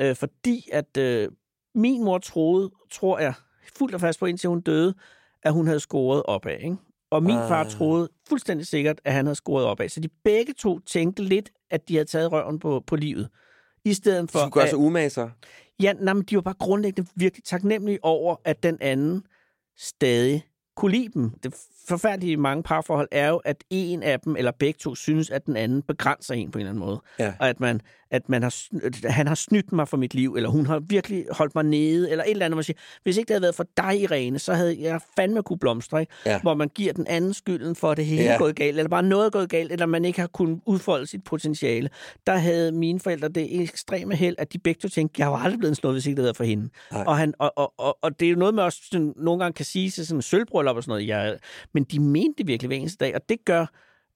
[0.00, 1.28] Øh, fordi at øh,
[1.74, 3.32] min mor troede, tror jeg,
[3.78, 4.94] fuldt og fast på, indtil hun døde,
[5.42, 6.56] at hun havde scoret opad.
[6.60, 6.76] Ikke?
[7.10, 7.48] Og min Ah.
[7.48, 9.88] far troede fuldstændig sikkert, at han havde scoret opad.
[9.88, 13.28] Så de begge to tænkte lidt, at de havde taget røven på, på livet.
[13.84, 14.38] I stedet for...
[14.38, 15.30] Du skulle gøre umage sig.
[15.82, 19.22] Ja, nej, men de var bare grundlæggende virkelig taknemmelige over, at den anden
[19.78, 21.30] stadig kunne lide dem.
[21.30, 21.54] Det
[21.88, 25.56] forfærdelige mange parforhold er jo, at en af dem, eller begge to, synes, at den
[25.56, 27.00] anden begrænser en på en eller anden måde.
[27.18, 27.34] Ja.
[27.40, 28.54] Og at, man, at man har,
[29.08, 32.24] han har snydt mig for mit liv, eller hun har virkelig holdt mig nede, eller
[32.24, 34.76] et eller andet, man siger, hvis ikke det havde været for dig, Irene, så havde
[34.80, 36.12] jeg fandme kunne blomstre, ikke?
[36.26, 36.40] Ja.
[36.40, 38.36] Hvor man giver den anden skylden for, at det hele Ja.
[38.38, 41.90] gået galt, eller bare noget gået galt, eller man ikke har kunnet udfolde sit potentiale.
[42.26, 45.58] Der havde mine forældre det ekstreme held, at de begge to tænkte, jeg var aldrig
[45.58, 46.68] blevet slået, hvis ikke det havde været for hende.
[46.92, 47.04] Nej.
[47.06, 49.54] Og, han, og, og, og, og, det er jo noget, man også sådan, nogle gange
[49.54, 51.06] kan sige til sådan en sølvbror bryllup og sådan noget.
[51.06, 51.38] Jeg,
[51.74, 53.66] men de mente det virkelig hver eneste dag, og det gør,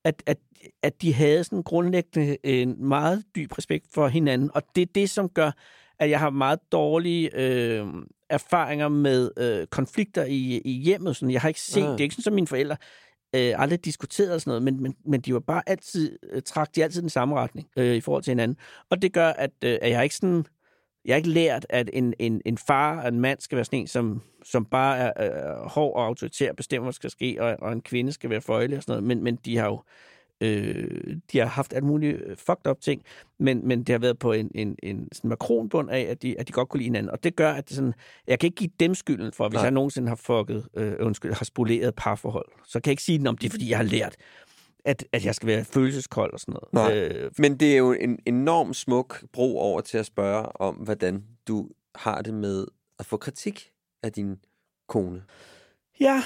[0.05, 0.39] at, at,
[0.83, 5.11] at de havde sådan grundlæggende en meget dyb respekt for hinanden, og det er det,
[5.11, 5.51] som gør,
[5.99, 7.87] at jeg har meget dårlige øh,
[8.31, 11.17] erfaringer med øh, konflikter i, i hjemmet.
[11.17, 11.93] Sådan, jeg har ikke set, ja.
[11.93, 12.77] det er ikke sådan, som mine forældre
[13.35, 16.75] øh, aldrig diskuteret og sådan noget, men, men, men de var bare altid, øh, trak
[16.75, 18.57] de altid den samme retning øh, i forhold til hinanden.
[18.91, 20.47] Og det gør, at, øh, at jeg ikke sådan,
[21.05, 23.79] jeg har ikke lært, at en, en, en far og en mand skal være sådan
[23.79, 27.57] en, som, som bare er øh, hård og autoritær, bestemmer, hvad der skal ske, og,
[27.59, 29.05] og en kvinde skal være føjelig og sådan noget.
[29.05, 29.83] Men, men de har jo
[30.41, 33.03] øh, de har haft alt muligt øh, fucked up ting,
[33.39, 36.49] men, men det har været på en, en, en sådan makronbund af, at de, at
[36.49, 37.11] de godt kunne lide hinanden.
[37.11, 37.95] Og det gør, at det sådan,
[38.27, 39.63] jeg kan ikke give dem skylden for, hvis Nej.
[39.63, 42.49] jeg nogensinde har fucket, øh, undskyld, har spoleret parforhold.
[42.67, 44.17] Så kan jeg ikke sige, om det er, fordi jeg har lært,
[44.85, 46.73] at, at jeg skal være følelseskold og sådan noget.
[46.73, 46.99] Nej.
[46.99, 51.25] Øh, Men det er jo en enorm smuk bro over til at spørge om, hvordan
[51.49, 52.67] du har det med
[52.99, 53.71] at få kritik
[54.03, 54.37] af din
[54.89, 55.23] kone.
[56.01, 56.23] Ja,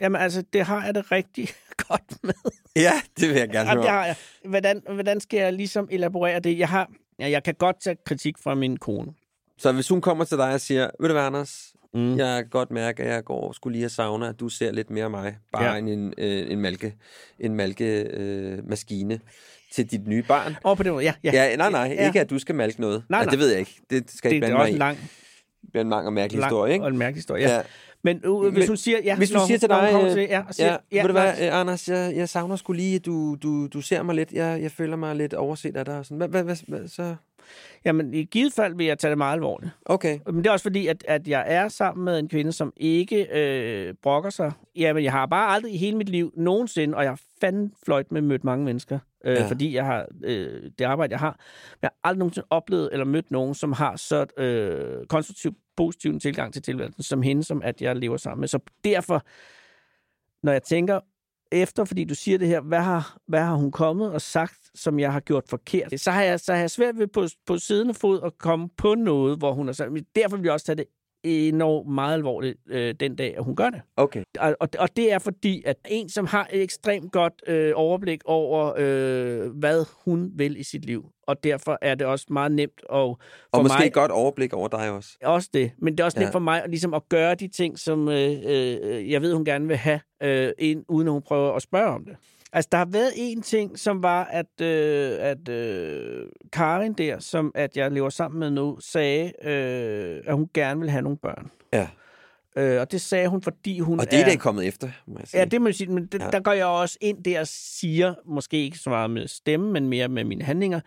[0.00, 1.48] Jamen altså, det har jeg det rigtig
[1.88, 2.34] godt med.
[2.76, 3.82] Ja, det vil jeg gerne høre.
[3.88, 4.16] Har jeg.
[4.44, 6.58] Hvordan, hvordan skal jeg ligesom elaborere det?
[6.58, 9.12] Jeg, har, ja, jeg kan godt tage kritik fra min kone.
[9.58, 12.18] Så hvis hun kommer til dig og siger, ved du hvad, Anders, mm.
[12.18, 14.90] jeg kan godt mærke, at jeg går skulle lige have savner, at du ser lidt
[14.90, 15.76] mere af mig, bare ja.
[15.76, 16.94] en, øh, en malke,
[17.38, 19.20] en malke øh, maskine
[19.72, 20.56] til dit nye barn.
[20.64, 21.14] Åh, oh, på den måde, ja.
[21.24, 22.06] Ja, ja nej, nej, ja.
[22.06, 23.04] ikke at du skal malke noget.
[23.08, 23.30] Nej, nej.
[23.30, 23.80] det ved jeg ikke.
[23.90, 24.98] Det skal det, ikke blande det er også en lang,
[25.62, 26.84] det er en lang og mærkelig lang historie, ikke?
[26.84, 27.56] og en mærkelig historie, ja.
[27.56, 27.62] ja.
[28.04, 28.98] Men uh, hvis hun siger...
[29.04, 30.10] Ja, hvis du siger til dig...
[30.12, 32.96] Til, ja, siger, ja, ja, ved du hvad, øh, Anders, jeg, jeg savner skulle lige,
[32.96, 34.32] at du, du, du ser mig lidt.
[34.32, 35.98] Jeg, jeg føler mig lidt overset af dig.
[35.98, 36.16] Og sådan.
[36.16, 37.14] Hvad, hvad, hvad, så...
[37.84, 39.72] Jamen, i givet fald vil jeg tage det meget alvorligt.
[39.84, 40.18] Okay.
[40.26, 43.26] Men det er også fordi, at, at jeg er sammen med en kvinde, som ikke
[43.32, 44.52] øh, brokker sig.
[44.76, 48.12] Jamen, jeg har bare aldrig i hele mit liv nogensinde, og jeg har fandme fløjt
[48.12, 49.46] med mødt mange mennesker, øh, ja.
[49.46, 51.40] fordi jeg har øh, det arbejde, jeg har.
[51.70, 56.20] Men jeg har aldrig nogensinde oplevet eller mødt nogen, som har så øh, konstruktiv, positiv
[56.20, 58.48] tilgang til tilværelsen, som hende, som at jeg lever sammen med.
[58.48, 59.22] Så derfor,
[60.42, 61.00] når jeg tænker
[61.52, 64.98] efter, fordi du siger det her, hvad har, hvad har hun kommet og sagt, som
[64.98, 66.00] jeg har gjort forkert?
[66.00, 68.94] Så har jeg, så har jeg svært ved på, på siden fod at komme på
[68.94, 70.86] noget, hvor hun har sagt, derfor vil jeg også tage det
[71.24, 73.80] enormt meget alvorligt øh, den dag, at hun gør det.
[73.96, 74.22] Okay.
[74.38, 78.20] Og, og, og det er fordi, at en, som har et ekstremt godt øh, overblik
[78.24, 82.80] over, øh, hvad hun vil i sit liv, og derfor er det også meget nemt
[82.92, 82.96] at...
[82.96, 83.18] Og
[83.62, 85.10] måske mig, et godt overblik over dig også.
[85.22, 86.24] Også det, men det er også ja.
[86.24, 89.68] nemt for mig ligesom at gøre de ting, som øh, øh, jeg ved, hun gerne
[89.68, 92.16] vil have, øh, ind, uden at hun prøver at spørge om det.
[92.52, 97.52] Altså, der har været en ting, som var, at, øh, at øh, Karin der, som
[97.54, 101.50] at jeg lever sammen med nu, sagde, øh, at hun gerne vil have nogle børn.
[101.72, 101.88] Ja.
[102.56, 105.18] Øh, og det sagde hun, fordi hun Og det er, er det kommet efter, må
[105.18, 105.40] jeg sige.
[105.40, 105.90] Ja, det må jeg sige.
[105.90, 106.30] Men det, ja.
[106.30, 109.88] der går jeg også ind der og siger, måske ikke så meget med stemme, men
[109.88, 110.80] mere med mine handlinger,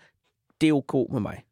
[0.62, 1.44] det er ok med mig.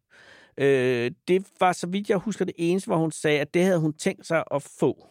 [0.58, 3.80] Øh, det var, så vidt jeg husker, det eneste, hvor hun sagde, at det havde
[3.80, 5.08] hun tænkt sig at få.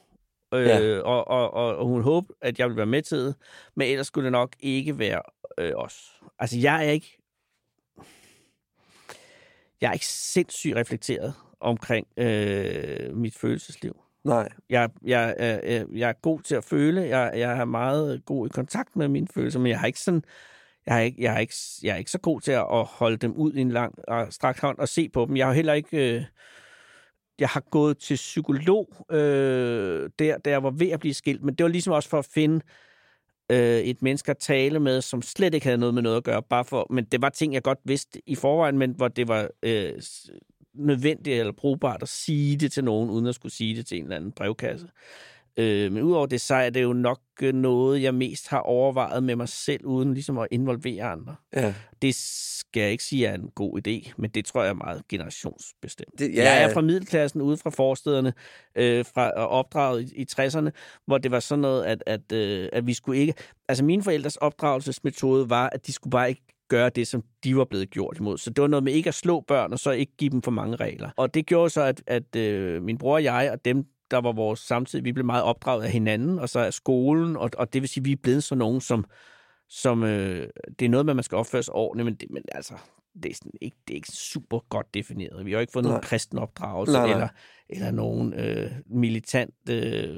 [0.53, 1.01] Øh, ja.
[1.01, 3.35] og, og, og, og hun håbede, at jeg ville være med til det,
[3.75, 5.23] men ellers skulle det nok ikke være
[5.59, 6.23] øh, os.
[6.39, 7.19] Altså, jeg er ikke...
[9.81, 13.97] Jeg er ikke sindssygt reflekteret omkring øh, mit følelsesliv.
[14.25, 14.49] Nej.
[14.71, 17.01] Jeg, jeg, jeg, jeg er god til at føle.
[17.01, 20.25] Jeg, jeg er meget god i kontakt med mine følelser, men jeg har ikke sådan...
[20.87, 23.33] Jeg er ikke, jeg er ikke, jeg er ikke så god til at holde dem
[23.33, 25.37] ud i en lang og strakt hånd og se på dem.
[25.37, 26.17] Jeg har heller ikke...
[26.17, 26.25] Øh,
[27.43, 31.55] jeg har gået til psykolog, øh, der, der jeg var ved at blive skilt, men
[31.55, 32.61] det var ligesom også for at finde
[33.53, 36.43] øh, et menneske at tale med, som slet ikke havde noget med noget at gøre,
[36.43, 39.49] bare for, men det var ting, jeg godt vidste i forvejen, men hvor det var
[39.63, 39.93] øh,
[40.75, 44.03] nødvendigt eller brugbart at sige det til nogen, uden at skulle sige det til en
[44.03, 44.87] eller anden brevkasse.
[44.87, 49.23] Øh, men udover det, så er det jo nok øh, noget, jeg mest har overvejet
[49.23, 51.35] med mig selv, uden ligesom at involvere andre.
[51.57, 51.75] Ja.
[52.03, 55.03] Det skal jeg ikke sige er en god idé, men det tror jeg er meget
[55.09, 56.19] generationsbestemt.
[56.19, 58.33] Det, ja, jeg er fra middelklassen ude fra forstederne,
[58.75, 60.71] øh, fra opdraget i, i 60'erne,
[61.07, 63.35] hvor det var sådan noget, at, at, øh, at vi skulle ikke...
[63.69, 67.65] Altså mine forældres opdragelsesmetode var, at de skulle bare ikke gøre det, som de var
[67.65, 68.39] blevet gjort imod.
[68.39, 70.51] Så det var noget med ikke at slå børn, og så ikke give dem for
[70.51, 71.11] mange regler.
[71.17, 74.33] Og det gjorde så, at, at øh, min bror og jeg, og dem, der var
[74.33, 77.83] vores samtid, vi blev meget opdraget af hinanden, og så af skolen, og, og det
[77.83, 79.05] vil sige, at vi er blevet sådan nogen, som,
[79.69, 80.49] som øh,
[80.79, 82.75] det er noget med, at man skal opføre sig ordentligt, men, det, men altså,
[83.23, 85.47] det er, sådan ikke, det er ikke super godt defineret.
[85.47, 85.91] Vi har ikke fået nej.
[85.91, 87.15] nogen kristen opdragelse, nej, nej.
[87.15, 87.29] eller,
[87.69, 90.17] eller nogen øh, militant øh,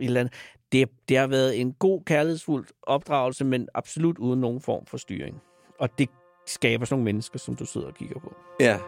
[0.00, 0.34] eller andet.
[0.72, 5.36] Det, det har været en god, kærlighedsfuld opdragelse, men absolut uden nogen form for styring.
[5.80, 6.08] Og det
[6.46, 8.34] skaber sådan nogle mennesker, som du sidder og kigger på.
[8.60, 8.78] Ja.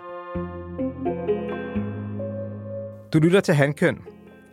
[3.13, 3.99] Du lytter til Handkøn,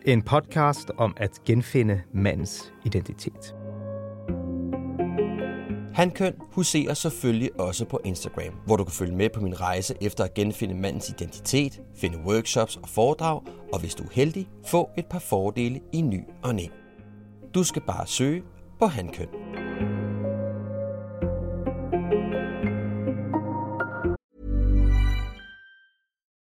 [0.06, 3.56] en podcast om at genfinde mandens identitet.
[5.94, 10.24] Hankøn huserer selvfølgelig også på Instagram, hvor du kan følge med på min rejse efter
[10.24, 13.42] at genfinde mandens identitet, finde workshops og foredrag,
[13.74, 16.66] og hvis du er heldig, få et par fordele i ny og næ.
[17.56, 18.44] Du skal bare søge
[18.80, 19.28] på Hankøn.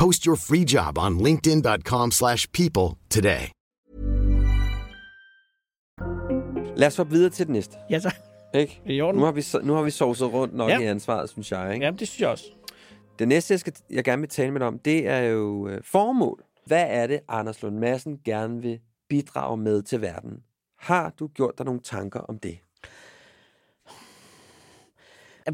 [0.00, 3.50] Post your free job on linkedin.com/people slash people today.
[6.76, 7.76] Lad os hoppe videre til det næste.
[7.90, 8.14] Ja, så.
[8.54, 8.82] Ikke?
[8.86, 9.18] I orden.
[9.18, 10.78] Nu har vi, nu har vi sovset rundt nok Ja.
[10.78, 11.74] i ansvaret, synes jeg.
[11.74, 11.84] Ikke?
[11.84, 12.44] Jamen, det synes jeg også.
[13.18, 15.80] Det næste, jeg, skal, jeg gerne vil tale med dig om, det er jo øh,
[15.84, 16.42] formål.
[16.66, 20.42] Hvad er det, Anders Lund Madsen gerne vil bidrage med til verden?
[20.78, 22.58] Har du gjort dig nogle tanker om det?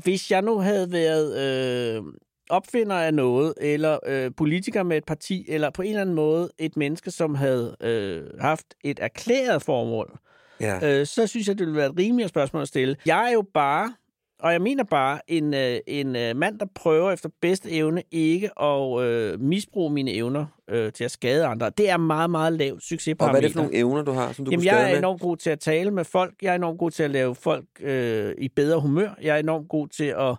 [0.03, 2.05] Hvis jeg nu havde været øh,
[2.51, 6.51] opfinder af noget, eller øh, politiker med et parti, eller på en eller anden måde
[6.59, 10.19] et menneske, som havde øh, haft et erklæret formål,
[10.61, 11.01] Ja.
[11.01, 12.97] øh, så synes jeg, det ville være et rimeligere spørgsmål at stille.
[13.07, 13.95] Jeg er jo bare,
[14.41, 18.63] og jeg mener bare, en, øh, en øh, mand, der prøver efter bedste evne ikke
[18.63, 21.71] at øh, misbruge mine evner øh, til at skade andre.
[21.71, 23.41] Det er meget, meget lavt Og succesparameter.
[23.41, 24.99] hvad er det for nogle evner, du har, som du Jamen, jeg er med?
[24.99, 26.35] enormt god til at tale med folk.
[26.43, 29.11] Jeg er enormt god til at lave folk øh, i bedre humør.
[29.23, 30.37] Jeg er enormt god til at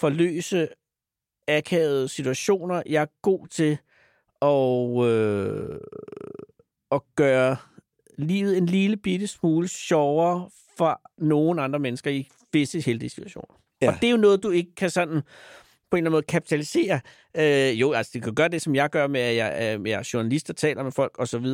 [0.00, 0.68] forløse
[1.48, 2.82] akavede situationer.
[2.86, 3.78] Jeg er god til
[4.42, 5.78] at, øh,
[6.92, 7.56] at gøre
[8.18, 13.60] livet en lille bitte smule sjovere for nogle andre mennesker i visse heldige situationer.
[13.82, 13.88] Ja.
[13.88, 15.22] Og det er jo noget, du ikke kan sådan
[15.90, 17.00] på en eller anden måde kapitalisere.
[17.36, 19.92] Øh, jo, altså det kan gøre det, som jeg gør med, at jeg, er- jeg
[19.98, 21.46] er journalist og taler med folk osv.,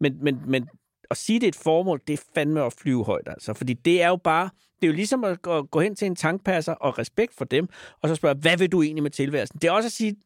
[0.00, 0.68] men, men, men
[1.10, 3.54] at sige, det er et formål, det er fandme at flyve højt, altså.
[3.54, 6.72] Fordi det er jo bare, det er jo ligesom at gå, hen til en tankpasser
[6.72, 7.68] og respekt for dem,
[8.02, 9.58] og så spørge, hvad vil du egentlig med tilværelsen?
[9.62, 10.16] Det er også at sige,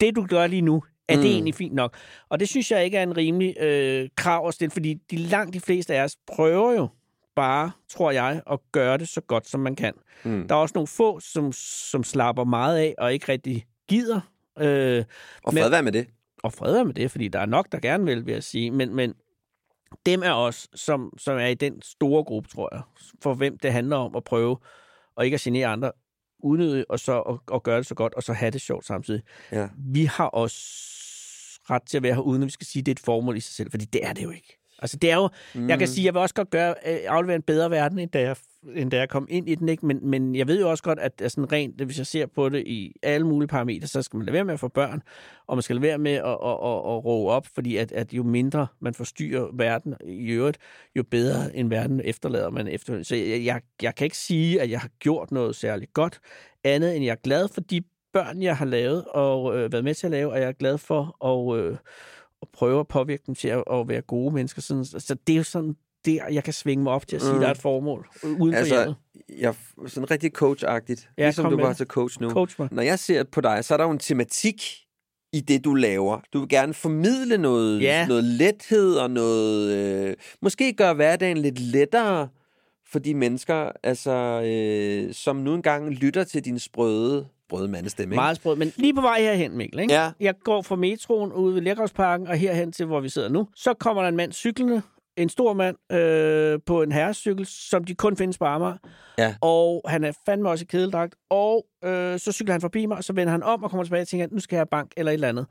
[0.00, 1.22] det du gør lige nu, er mm.
[1.22, 1.96] det egentlig fint nok?
[2.28, 5.54] Og det synes jeg ikke er en rimelig øh, krav at stille, fordi de langt
[5.54, 6.88] de fleste af os prøver jo
[7.36, 9.94] bare, tror jeg, at gøre det så godt, som man kan.
[10.24, 10.48] Mm.
[10.48, 11.52] Der er også nogle få, som,
[11.90, 14.20] som slapper meget af og ikke rigtig gider.
[14.58, 15.04] Øh,
[15.44, 16.06] Og men- fred være med det.
[16.42, 18.70] og fred er med det, fordi der er nok, der gerne vil, vil jeg sige.
[18.70, 19.14] Men, men
[20.06, 22.82] dem er os, som, som er i den store gruppe, tror jeg,
[23.22, 24.58] for hvem det handler om at prøve
[25.16, 25.92] og ikke at genere andre
[26.38, 29.22] unødigt, og så at, at gøre det så godt, og så have det sjovt samtidig.
[29.52, 29.68] Ja.
[29.78, 30.56] Vi har også
[31.70, 33.36] ret til at være her, uden at vi skal sige, at det er et formål
[33.36, 34.58] i sig selv, fordi det er det jo ikke.
[34.78, 35.68] Altså, det er jo, mm.
[35.68, 38.20] jeg kan sige, jeg vil også godt gøre, øh, aflevere en bedre verden, end da
[38.20, 38.36] jeg,
[38.74, 39.86] end da jeg kom ind i den, ikke?
[39.86, 42.48] Men, men jeg ved jo også godt, at, altså, sådan rent, hvis jeg ser på
[42.48, 45.02] det i alle mulige parametre, så skal man lade være med at få børn,
[45.46, 48.12] og man skal lade være med at, at, at, at roe op, fordi at, at
[48.12, 50.58] jo mindre man forstyrrer verden i øvrigt,
[50.96, 53.02] jo bedre en verden efterlader man efter.
[53.02, 56.20] Så jeg, jeg, jeg kan ikke sige, at jeg har gjort noget særligt godt,
[56.64, 59.94] andet end jeg er glad for de børn, jeg har lavet og øh, været med
[59.94, 61.76] til at lave, og jeg er glad for at, øh,
[62.42, 64.62] at prøve at påvirke dem til at, at være gode mennesker.
[64.62, 67.32] Sådan, så det er jo sådan, det, jeg kan svinge mig op til at sige,
[67.34, 67.40] Mm.
[67.40, 68.06] der er et formål
[68.38, 68.96] uden for Altså, hjemmet.
[69.38, 69.54] jeg,
[69.86, 72.30] sådan rigtig coach-agtigt, Ja, ligesom du var til coach nu.
[72.30, 72.68] Coach mig.
[72.72, 74.62] Når jeg ser på dig, så er der jo en tematik
[75.32, 76.20] i det, du laver.
[76.32, 78.06] Du vil gerne formidle noget, Ja.
[78.06, 79.72] noget lethed og noget...
[80.08, 82.28] Øh, måske gøre hverdagen lidt lettere
[82.92, 88.12] for de mennesker, altså, øh, som nu engang lytter til din sprøde, sprøde mandestemme.
[88.12, 88.20] Ikke?
[88.20, 89.80] Meget sprødt, men lige på vej herhen, Mikkel.
[89.80, 89.94] Ikke?
[89.94, 90.10] Ja.
[90.20, 93.48] Jeg går fra metroen ude ved Lækkersparken og herhen til, hvor vi sidder nu.
[93.56, 94.82] Så kommer der en mand cyklende,
[95.16, 98.76] en stor mand, øh, på en herrecykel, som de kun findes på Amager.
[99.18, 99.34] Ja.
[99.40, 101.14] Og han er fandme også i kedeldragt.
[101.30, 104.02] Og øh, så cykler han forbi mig, og så vender han om og kommer tilbage
[104.02, 105.46] og tænker, nu skal jeg have bank eller et eller andet.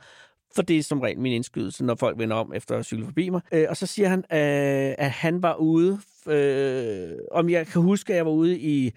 [0.55, 3.29] For det er som regel min indskydelse, når folk vender om efter at cykle forbi
[3.29, 3.41] mig.
[3.51, 8.13] Øh, og så siger han, øh, at han var ude, øh, om jeg kan huske,
[8.13, 8.91] at jeg var ude i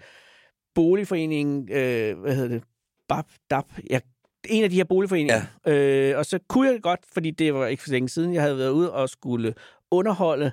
[0.75, 2.63] boligforeningen, øh, hvad hedder det,
[3.09, 4.01] BAP, DAP, jeg,
[4.49, 5.41] en af de her boligforeninger.
[5.65, 6.11] Ja.
[6.11, 8.41] Øh, og så kunne jeg det godt, fordi det var ikke for længe siden, jeg
[8.41, 9.53] havde været ude og skulle
[9.91, 10.51] underholde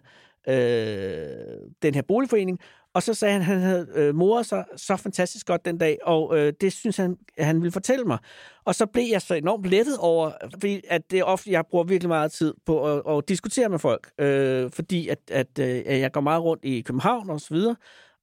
[0.48, 2.60] øh, den her boligforening.
[2.94, 5.98] Og så sagde han, at han havde øh, moret sig så fantastisk godt den dag,
[6.02, 8.18] og øh, det synes han, at han ville fortælle mig.
[8.64, 11.84] Og så blev jeg så enormt lettet over, fordi at det er ofte, jeg bruger
[11.84, 16.12] virkelig meget tid på at, at diskutere med folk, øh, fordi at, at øh, jeg
[16.12, 17.76] går meget rundt i København og så videre,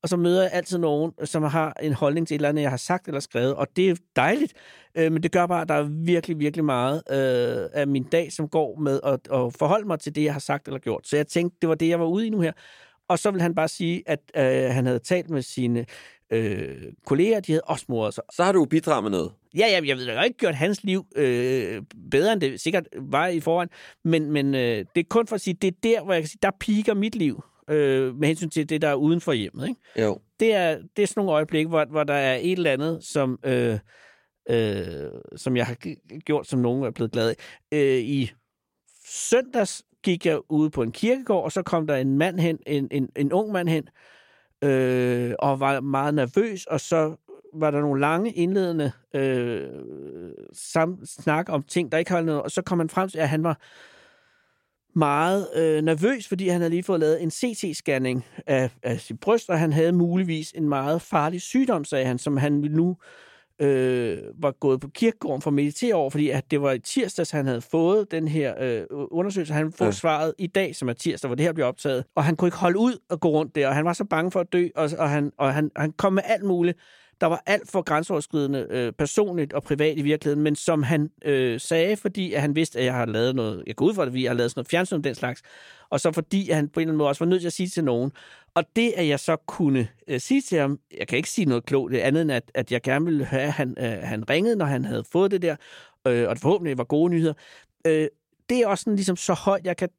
[0.03, 2.69] og så møder jeg altid nogen, som har en holdning til et eller andet, jeg
[2.69, 4.53] har sagt eller skrevet, og det er dejligt,
[4.95, 8.33] øh, men det gør bare, at der er virkelig, virkelig meget øh, af min dag,
[8.33, 11.07] som går med at, at forholde mig til det, jeg har sagt eller gjort.
[11.07, 12.51] Så jeg tænkte, det var det, jeg var ude i nu her.
[13.07, 15.85] Og så vil han bare sige, at øh, han havde talt med sine
[16.31, 18.23] øh, kolleger, de havde også moret sig.
[18.33, 19.31] Så har du bidraget med noget.
[19.57, 22.87] Ja, ja, jeg ved, jeg har ikke gjort hans liv øh, bedre, end det sikkert
[22.97, 23.69] var i forvejen,
[24.03, 26.29] men, men øh, det er kun for at sige, det er der, hvor jeg kan
[26.29, 29.67] sige, der piker mit liv øh, med hensyn til det, der er uden for hjemmet.
[29.67, 30.07] Ikke?
[30.07, 30.19] Jo.
[30.39, 33.39] Det, er, det er sådan nogle øjeblikke, hvor, hvor der er et eller andet, som,
[33.43, 33.79] øh,
[34.49, 34.85] øh,
[35.35, 35.75] som jeg har
[36.19, 37.35] gjort, som nogen er blevet glad af.
[37.71, 38.31] Øh, I
[39.05, 42.87] søndags gik jeg ude på en kirkegård, og så kom der en mand hen, en,
[42.91, 43.89] en, en ung mand hen,
[44.63, 47.15] øh, og var meget nervøs, og så
[47.53, 49.69] var der nogle lange indledende øh,
[50.53, 53.29] sam- snak om ting, der ikke har noget, og så kom han frem til, at
[53.29, 53.59] han var
[54.95, 59.49] meget øh, nervøs, fordi han havde lige fået lavet en CT-scanning af, af sit bryst,
[59.49, 62.97] og han havde muligvis en meget farlig sygdom, sagde han, som han nu
[63.61, 67.31] øh, var gået på kirkegården for at meditere over, fordi at det var i tirsdags,
[67.31, 69.53] han havde fået den her øh, undersøgelse.
[69.53, 69.91] Han får ja.
[69.91, 72.03] svaret i dag, som er tirsdag, hvor det her bliver optaget.
[72.15, 74.31] Og han kunne ikke holde ud og gå rundt der, og han var så bange
[74.31, 76.77] for at dø, og, og, han, og han, han kom med alt muligt
[77.23, 81.59] der var alt for grænseoverskridende øh, personligt og privat i virkeligheden, men som han øh,
[81.59, 84.13] sagde, fordi at han vidste, at jeg har lavet noget, jeg går ud fra det,
[84.13, 85.41] vi har lavet sådan noget fjernsyn den slags,
[85.89, 87.53] og så fordi at han på en eller anden måde også var nødt til at
[87.53, 88.11] sige til nogen.
[88.53, 91.65] Og det, at jeg så kunne øh, sige til ham, jeg kan ikke sige noget
[91.65, 94.65] klogt, andet end, at, at jeg gerne ville have, at han, øh, han ringede, når
[94.65, 95.55] han havde fået det der,
[96.07, 97.33] øh, og det forhåbentlig var gode nyheder.
[97.87, 98.07] Øh,
[98.49, 99.89] det er også sådan, ligesom så højt, jeg kan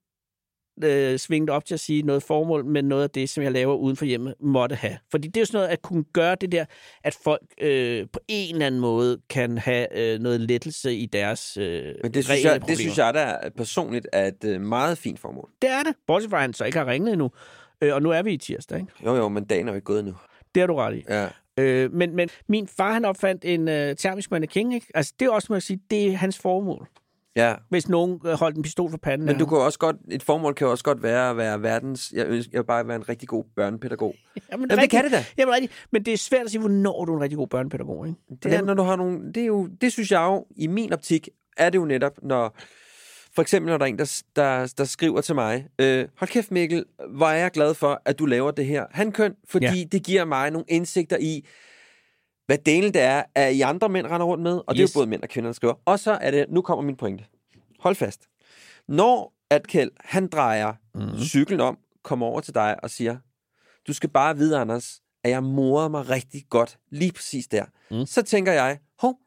[0.82, 3.74] øh, svinget op til at sige noget formål, men noget af det, som jeg laver
[3.74, 4.98] uden for hjemmet, måtte have.
[5.10, 6.64] Fordi det er jo sådan noget at kunne gøre det der,
[7.04, 11.56] at folk øh, på en eller anden måde kan have øh, noget lettelse i deres
[11.56, 15.20] øh, Men det synes, jeg, det synes jeg da personligt er et øh, meget fint
[15.20, 15.50] formål.
[15.62, 15.94] Det er det.
[16.06, 17.30] Bortset fra, at han så ikke har ringet endnu.
[17.80, 18.92] Øh, og nu er vi i tirsdag, ikke?
[19.04, 20.14] Jo, jo, men dagen er jo ikke gået endnu.
[20.54, 21.04] Det har du ret i.
[21.08, 21.28] Ja.
[21.58, 24.86] Øh, men, men min far, han opfandt en øh, termisk mannequin, ikke?
[24.94, 26.88] Altså, det er også, må jeg sige, det er hans formål.
[27.36, 27.54] Ja.
[27.68, 29.26] Hvis nogen øh, holdt en pistol for panden.
[29.26, 32.26] Men du kan også godt, et formål kan også godt være at være verdens, jeg,
[32.26, 34.14] ønsker, jeg vil bare være en rigtig god børnepædagog.
[34.52, 35.24] Jamen, Jamen, det kan det da.
[35.38, 35.72] Jamen, rigtigt.
[35.90, 38.18] Men det er svært at sige, hvornår du er en rigtig god børnepædagog, ikke?
[38.42, 40.92] Det er, når du har nogle, det er jo, det synes jeg jo, i min
[40.92, 42.56] optik, er det jo netop, når,
[43.34, 46.50] for eksempel når der er en, der, der, der skriver til mig, øh, hold kæft
[46.50, 49.84] Mikkel, hvor er jeg glad for, at du laver det her handkøn, fordi ja.
[49.92, 51.46] det giver mig nogle indsigter i,
[52.46, 54.76] hvad delen det er, at I andre mænd render rundt med, og yes.
[54.76, 55.74] det er jo både mænd og kvinder, der skriver.
[55.84, 57.24] Og så er det, nu kommer min pointe.
[57.80, 58.28] Hold fast.
[58.88, 61.18] Når at Kjeld, han drejer mm-hmm.
[61.18, 63.16] cyklen om, kommer over til dig og siger,
[63.86, 67.64] du skal bare vide, Anders, at jeg morede mig rigtig godt lige præcis der.
[67.90, 68.06] Mm.
[68.06, 69.18] Så tænker jeg, hov,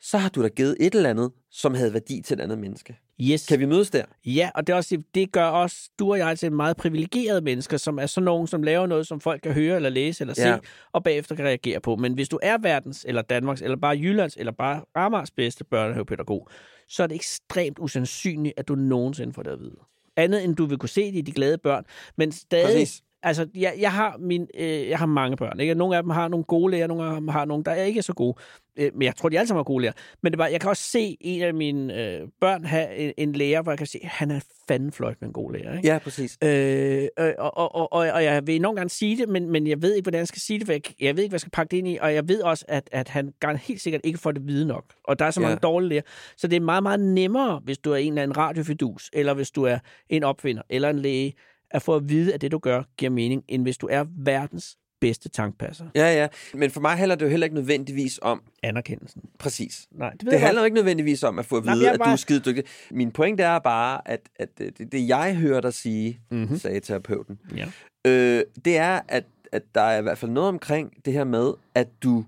[0.00, 2.98] så har du da givet et eller andet, som havde værdi til et andet menneske.
[3.22, 3.46] Yes.
[3.46, 4.04] Kan vi mødes der?
[4.24, 7.76] Ja, og det, er også, det gør også du og jeg til meget privilegerede mennesker,
[7.76, 10.48] som er sådan nogen, som laver noget, som folk kan høre eller læse eller se,
[10.48, 10.58] ja.
[10.92, 11.96] og bagefter kan reagere på.
[11.96, 16.48] Men hvis du er verdens, eller Danmarks, eller bare Jyllands, eller bare Amars bedste børnehavepædagog,
[16.88, 19.76] så er det ekstremt usandsynligt, at du nogensinde får det at vide.
[20.16, 21.84] Andet end du vil kunne se det i de glade børn.
[22.16, 23.02] Men stadig, Præcis.
[23.22, 25.60] Altså, jeg, jeg, har min, øh, jeg har mange børn.
[25.60, 25.74] Ikke?
[25.74, 28.02] Nogle af dem har nogle gode lærer, nogle af dem har nogle, der er ikke
[28.02, 28.34] så gode.
[28.76, 29.92] Øh, men jeg tror, de alle sammen har gode lærer.
[30.22, 33.32] Men det var, jeg kan også se en af mine øh, børn have en, en
[33.32, 35.76] lærer, hvor jeg kan se, at han er fanden fløjt med en god lærer.
[35.76, 35.88] Ikke?
[35.88, 36.38] Ja, præcis.
[36.44, 39.82] Øh, og, og, og, og, og jeg vil enormt gerne sige det, men, men jeg
[39.82, 41.50] ved ikke, hvordan jeg skal sige det, for jeg, jeg ved ikke, hvad jeg skal
[41.50, 44.32] pakke det ind i, og jeg ved også, at, at han helt sikkert ikke får
[44.32, 44.84] det vide nok.
[45.04, 45.68] Og der er så mange ja.
[45.68, 46.02] dårlige lærer.
[46.36, 49.50] Så det er meget, meget nemmere, hvis du er en eller anden radiofidus, eller hvis
[49.50, 49.78] du er
[50.08, 51.34] en opfinder, eller en læge,
[51.70, 54.76] at få at vide, at det, du gør, giver mening, end hvis du er verdens
[55.00, 55.84] bedste tankpasser.
[55.94, 56.28] Ja, ja.
[56.54, 58.42] Men for mig handler det jo heller ikke nødvendigvis om...
[58.62, 59.22] Anerkendelsen.
[59.38, 59.86] Præcis.
[59.92, 61.92] Nej, det, ved det handler jo ikke nødvendigvis om at få at vide, Nej, bare...
[61.92, 62.64] at du er skide dygtig.
[62.90, 66.58] Min pointe er bare, at, at det, det, jeg hører dig sige, mm-hmm.
[66.58, 67.66] sagde terapeuten, ja.
[68.04, 71.52] øh, det er, at, at der er i hvert fald noget omkring det her med,
[71.74, 72.24] at du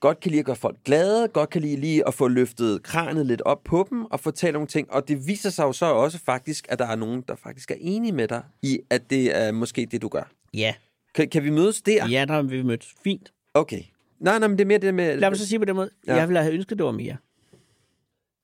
[0.00, 3.26] godt kan lide at gøre folk glade, godt kan lide lige at få løftet kranet
[3.26, 4.92] lidt op på dem og fortælle nogle ting.
[4.92, 7.76] Og det viser sig jo så også faktisk, at der er nogen, der faktisk er
[7.80, 10.30] enige med dig i, at det er måske det, du gør.
[10.54, 10.74] Ja.
[11.14, 12.08] Kan, kan vi mødes der?
[12.08, 12.88] Ja, der har vi mødt.
[13.04, 13.32] Fint.
[13.54, 13.82] Okay.
[14.20, 15.16] Nej, nej, men det er mere det med...
[15.16, 15.90] Lad mig så sige på den måde.
[16.06, 16.14] Ja.
[16.14, 17.16] Jeg ville have ønsket, det var mere.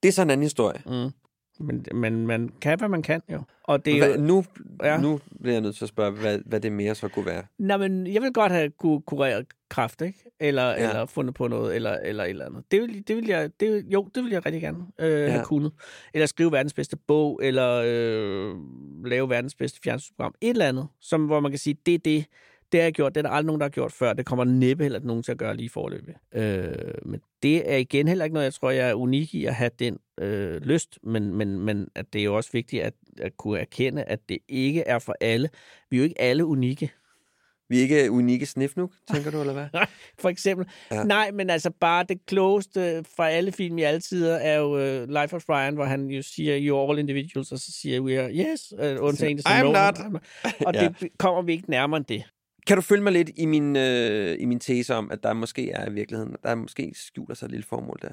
[0.03, 0.81] Det er så en anden historie.
[0.85, 1.11] Mm.
[1.59, 3.41] Men, men man kan, hvad man kan jo.
[3.63, 4.43] Og det er hvad, nu,
[4.83, 5.01] ja.
[5.01, 7.43] nu bliver jeg nødt til at spørge, hvad, hvad det mere så kunne være.
[7.57, 10.23] Nej, men jeg vil godt have kunne kurere kræft, ikke?
[10.39, 10.89] Eller, ja.
[10.89, 12.63] eller fundet på noget, eller, eller et eller andet.
[12.71, 15.29] Det vil, det vil jeg, det, jo, det vil jeg rigtig gerne øh, ja.
[15.29, 15.71] have kunnet.
[16.13, 18.55] Eller skrive verdens bedste bog, eller øh,
[19.05, 20.33] lave verdens bedste fjernsynsprogram.
[20.41, 22.25] Et eller andet, som, hvor man kan sige, det er det,
[22.75, 23.15] Det har jeg gjort.
[23.15, 24.13] Det er der aldrig nogen, der har gjort før.
[24.13, 26.15] Det kommer næppe heller nogen til at gøre lige forløbet.
[26.33, 26.73] Øh,
[27.05, 29.71] men det er igen heller ikke noget, jeg tror, jeg er unik i at have
[29.79, 30.99] den øh, lyst.
[31.03, 34.37] Men, men, men at det er jo også vigtigt at, at kunne erkende, at det
[34.47, 35.49] ikke er for alle.
[35.89, 36.91] Vi er jo ikke alle unikke.
[37.69, 39.67] Vi er ikke unikke snifnuk, tænker du, eller hvad?
[40.21, 40.67] For eksempel.
[40.91, 40.95] Ja.
[40.95, 41.03] Ja.
[41.03, 45.09] Nej, men altså bare det klogeste fra alle film i alle tider er jo uh,
[45.09, 48.31] Life of Brian, hvor han jo siger, you're all individuals, og så siger we are,
[48.33, 49.99] yes, uh, undtagen det I'm no, not.
[50.65, 50.89] Og Ja.
[50.99, 52.23] det kommer vi ikke nærmere end det.
[52.67, 55.71] Kan du følge mig lidt i min, øh, i min tese om, at der måske
[55.71, 58.09] er i virkeligheden, der er måske skjuler sig et lille formål der?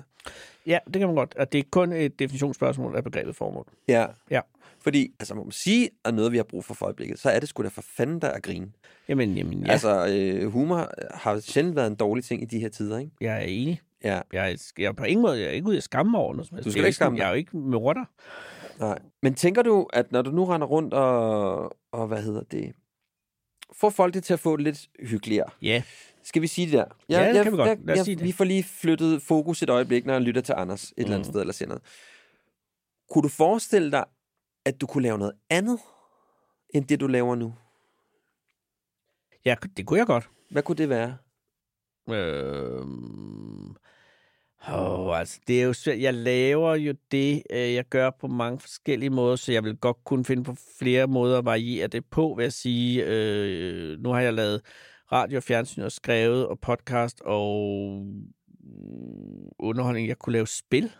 [0.66, 1.34] Ja, det kan man godt.
[1.34, 3.66] Og det er kun et definitionsspørgsmål af begrebet formål.
[3.88, 4.06] Ja.
[4.30, 4.40] Ja.
[4.80, 7.40] Fordi, altså må man sige, at noget, vi har brug for for øjeblikket, så er
[7.40, 8.68] det sgu da for fanden der at grine.
[9.08, 9.72] Jamen, jamen ja.
[9.72, 13.10] Altså, øh, humor har sjældent været en dårlig ting i de her tider, ikke?
[13.20, 13.80] jeg er enig.
[14.04, 14.20] Ja.
[14.32, 16.48] Jeg er, jeg er på ingen måde jeg er ikke ude at skamme over noget
[16.48, 16.64] som helst.
[16.64, 18.04] Du skal Jeg ikke skamme Jeg er jo ikke morder.
[18.80, 18.98] Nej.
[19.22, 22.72] Men tænker du, at når du nu render rundt og, og hvad hedder det,
[23.72, 25.50] får folk det til at få det lidt hyggeligere?
[25.62, 25.82] Ja.
[26.22, 26.84] Skal vi sige det der?
[27.08, 27.86] Ja, det kan vi godt.
[27.86, 28.24] Lad os jeg, sige det.
[28.24, 31.02] Vi får lige flyttet fokus et øjeblik, når jeg lytter til Anders et mm.
[31.02, 31.82] eller andet sted eller noget.
[33.10, 34.04] Kunne du forestille dig,
[34.64, 35.78] at du kunne lave noget andet,
[36.74, 37.54] end det du laver nu?
[39.44, 40.28] Ja, det kunne jeg godt.
[40.50, 41.16] Hvad kunne det være?
[42.10, 43.51] Øhm...
[44.68, 46.00] Oh, altså, det er jo svært.
[46.00, 49.96] Jeg laver jo det, øh, jeg gør på mange forskellige måder, så jeg vil godt
[50.04, 53.04] kunne finde på flere måder at variere det på, vil jeg sige.
[53.06, 54.60] Øh, nu har jeg lavet
[55.12, 58.02] radio og fjernsyn og skrevet og podcast og
[58.60, 60.08] mm, underholdning.
[60.08, 60.90] Jeg kunne lave spil.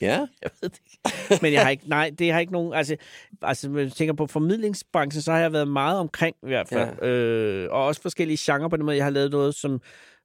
[0.00, 0.26] Ja.
[0.42, 1.42] Jeg ved det ikke.
[1.42, 2.96] Men jeg har ikke, nej, det har ikke nogen, altså,
[3.42, 6.96] altså, hvis jeg tænker på formidlingsbranchen, så har jeg været meget omkring i hvert fald.
[7.02, 7.08] Ja.
[7.08, 8.96] Øh, og også forskellige genrer på den måde.
[8.96, 9.80] Jeg har lavet noget, som,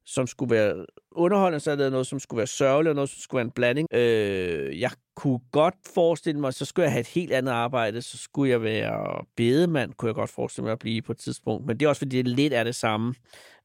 [0.06, 3.18] som skulle være underholdende, så jeg lavet noget, som skulle være sørgeligt, og noget, som
[3.20, 3.88] skulle være en blanding.
[3.94, 8.18] Øh, jeg kunne godt forestille mig, så skulle jeg have et helt andet arbejde, så
[8.18, 11.66] skulle jeg være bedemand, kunne jeg godt forestille mig at blive på et tidspunkt.
[11.66, 13.14] Men det er også, fordi det lidt er det samme,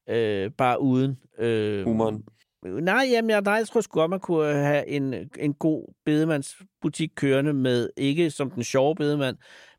[0.08, 1.18] øh, bare uden...
[1.38, 2.24] Øh, Humoren.
[2.64, 7.10] Nej, jamen, jeg, nej, jeg tror sgu godt, man kunne have en, en god bedemandsbutik
[7.14, 9.36] kørende med, ikke som den sjove bedemand,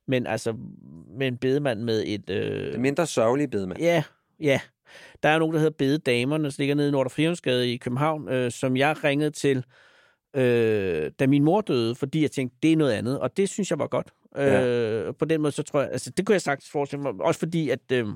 [0.07, 0.55] men altså
[1.17, 2.29] med en bedemand med et...
[2.29, 3.79] Øh, Det mindre sørgelige bedemand.
[3.79, 4.03] Ja,
[4.39, 4.59] ja.
[5.23, 8.51] Der er nogen, der hedder Bededamerne, som ligger nede i Nordre Frihavnsgade i København, øh,
[8.51, 9.65] som jeg ringede til,
[10.35, 13.71] øh, da min mor døde, fordi jeg tænkte, det er noget andet, og det synes
[13.71, 14.07] jeg var godt.
[14.35, 14.65] Ja.
[14.65, 17.39] Øh, på den måde, så tror jeg, altså det kunne jeg sagtens forestille mig, også
[17.39, 17.91] fordi, at...
[17.91, 18.07] Øh,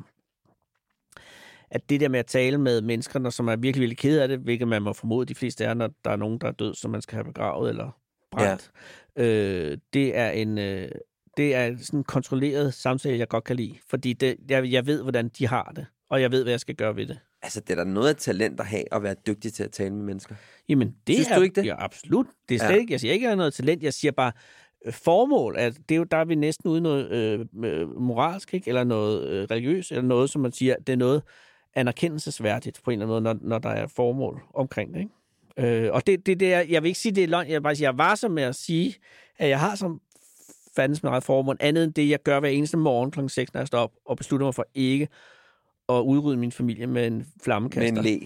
[1.73, 4.39] at det der med at tale med mennesker, som er virkelig, virkelig ked af det,
[4.39, 6.91] hvilket man må formode de fleste er, når der er nogen, der er død, som
[6.91, 7.99] man skal have begravet eller
[8.31, 8.71] brændt,
[9.17, 9.23] ja.
[9.23, 10.57] øh, det er en...
[10.57, 10.89] Øh,
[11.37, 13.75] det er sådan en kontrolleret samtale, jeg godt kan lide.
[13.89, 16.75] Fordi det, jeg, jeg ved, hvordan de har det, og jeg ved, hvad jeg skal
[16.75, 17.19] gøre ved det.
[17.41, 19.93] Altså, det er da noget af talent at have, at være dygtig til at tale
[19.93, 20.35] med mennesker.
[20.69, 21.65] Jamen, det Synes er, du ikke det?
[21.65, 22.25] Ja, absolut.
[22.49, 22.75] Det er slet Ja.
[22.75, 23.83] ikke, jeg siger ikke, at jeg har noget talent.
[23.83, 24.31] Jeg siger bare,
[24.85, 28.01] øh, formål, at det er jo, der er vi næsten ude i noget øh, øh,
[28.01, 28.67] moralsk, ikke?
[28.67, 31.21] eller noget øh, religiøst, eller noget, som man siger, det er noget
[31.75, 34.99] anerkendelsesværdigt på en eller anden måde, når, når der er formål omkring det.
[34.99, 35.85] Ikke?
[35.85, 37.63] Øh, og det, det, det er, jeg vil ikke sige, det er løgn, jeg vil
[37.63, 38.95] bare sige, jeg er varsom med at sige,
[39.37, 40.01] at jeg har som
[40.75, 43.19] fandens meget formål, andet end det, jeg gør hver eneste morgen kl.
[43.27, 45.07] 6, når jeg står op, og beslutter mig for ikke
[45.99, 48.19] at udrydde min familie med en Med flammekaster en læ.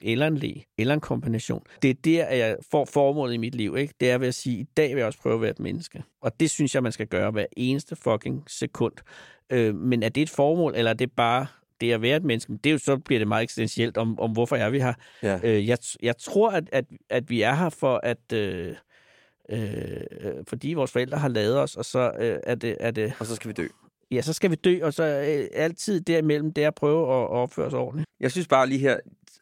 [0.00, 1.62] eller en læ, eller en kombination.
[1.82, 3.76] Det er der, at jeg får formålet i mit liv.
[3.76, 3.94] Ikke?
[4.00, 6.02] Det er ved at sige, i dag vil jeg også prøve at være et menneske.
[6.20, 8.92] Og det synes jeg, man skal gøre hver eneste fucking sekund.
[9.50, 11.46] Øh, men er det et formål, eller er det bare
[11.80, 12.52] det at være et menneske?
[12.64, 14.94] Det er jo, så bliver det meget eksistentielt om, om hvorfor er vi her.
[15.22, 15.38] Ja.
[15.42, 18.32] Øh, jeg, jeg tror, at, at, at vi er her for at...
[18.32, 18.74] Øh,
[19.50, 20.00] øh,
[20.48, 23.12] fordi vores forældre har lavet os, og så øh, er, det, er det...
[23.18, 23.66] Og så skal vi dø.
[24.10, 27.22] Ja, så skal vi dø, og så øh, altid derimellem, det er at prøve at,
[27.22, 28.08] at opføre os ordentligt.
[28.20, 28.96] Jeg synes bare lige her,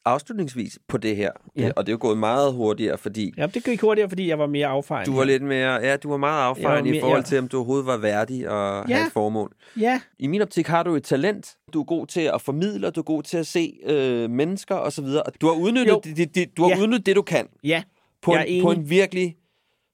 [0.04, 1.70] afslutningsvis på det her, Ja.
[1.76, 4.46] og det er jo gået meget hurtigere, fordi Ja, det gik hurtigere, fordi jeg var
[4.46, 5.12] mere affejende.
[5.12, 7.56] du var lidt mere, ja, du var meget affejende var i forhold til, om du
[7.56, 8.94] overhovedet var værdig og Ja.
[8.94, 9.52] have et formål.
[9.80, 11.56] Ja, I min optik har du et talent.
[11.72, 14.92] Du er god til at formidle, du er god til at se øh, mennesker og
[14.92, 15.22] så videre.
[15.22, 16.82] Og Du har udnyttet, det, det, det, du har Ja.
[16.82, 17.48] udnyttet det, du kan.
[17.64, 17.82] ja.
[18.22, 19.36] På, en, på en virkelig,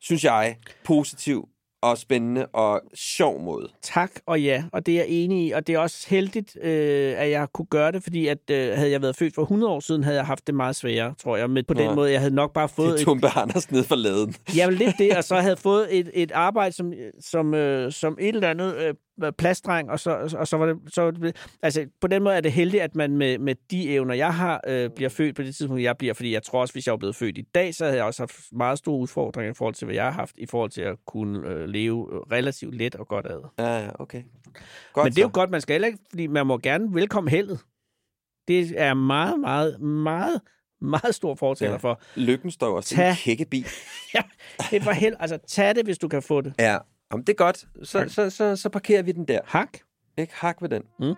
[0.00, 1.48] synes jeg, positiv
[1.82, 3.68] og spændende og sjov måde.
[3.82, 5.50] Tak og ja, og det er jeg enig i.
[5.50, 8.90] Og det er også heldigt, øh, at jeg kunne gøre det, fordi at, øh, havde
[8.90, 11.50] jeg været født for 100 år siden, havde jeg haft det meget sværere, tror jeg.
[11.50, 11.94] Men på den Nå.
[11.94, 12.92] måde, jeg havde nok bare fået...
[12.92, 14.34] Det Et, tumpe Anders ned for laden.
[14.68, 18.34] ville lidt det, og så havde fået et, et arbejde som, som, øh, som et
[18.34, 18.94] eller andet øh,
[19.38, 20.76] plastdreng, og så, og så var det...
[20.94, 23.90] Så var det altså, på den måde er det heldigt, at man med, med de
[23.94, 26.14] evner, jeg har, øh, bliver født på det tidspunkt, jeg bliver.
[26.14, 28.22] Fordi jeg tror også, hvis jeg var blevet født i dag, så havde jeg også
[28.22, 30.96] haft meget store udfordringer i forhold til, hvad jeg har haft, i forhold til at
[31.06, 33.40] kunne øh, leve øh, relativt let og godt ad.
[33.58, 34.22] Ja, ja, okay.
[34.92, 35.32] Godt Men det er jo så.
[35.32, 37.60] godt, man skal heller ikke, fordi man må gerne velkomme heldet.
[38.48, 40.40] Det er meget, meget, meget,
[40.80, 41.78] meget stor fortæller Ja.
[41.78, 42.00] for.
[42.16, 43.10] Lykken står også i Tag.
[43.10, 43.66] en kækkebil.
[44.14, 44.22] Ja,
[44.70, 45.14] det for held.
[45.20, 46.54] Altså, tag det, hvis du kan få det.
[46.58, 46.76] Ja,
[47.12, 47.68] Jamen, det er godt.
[47.82, 48.08] Så, okay.
[48.08, 49.40] så, så, så parkerer vi den der.
[49.44, 49.78] Hak.
[50.16, 50.34] Ikke?
[50.34, 50.82] Hak ved den.
[50.98, 51.14] Mm.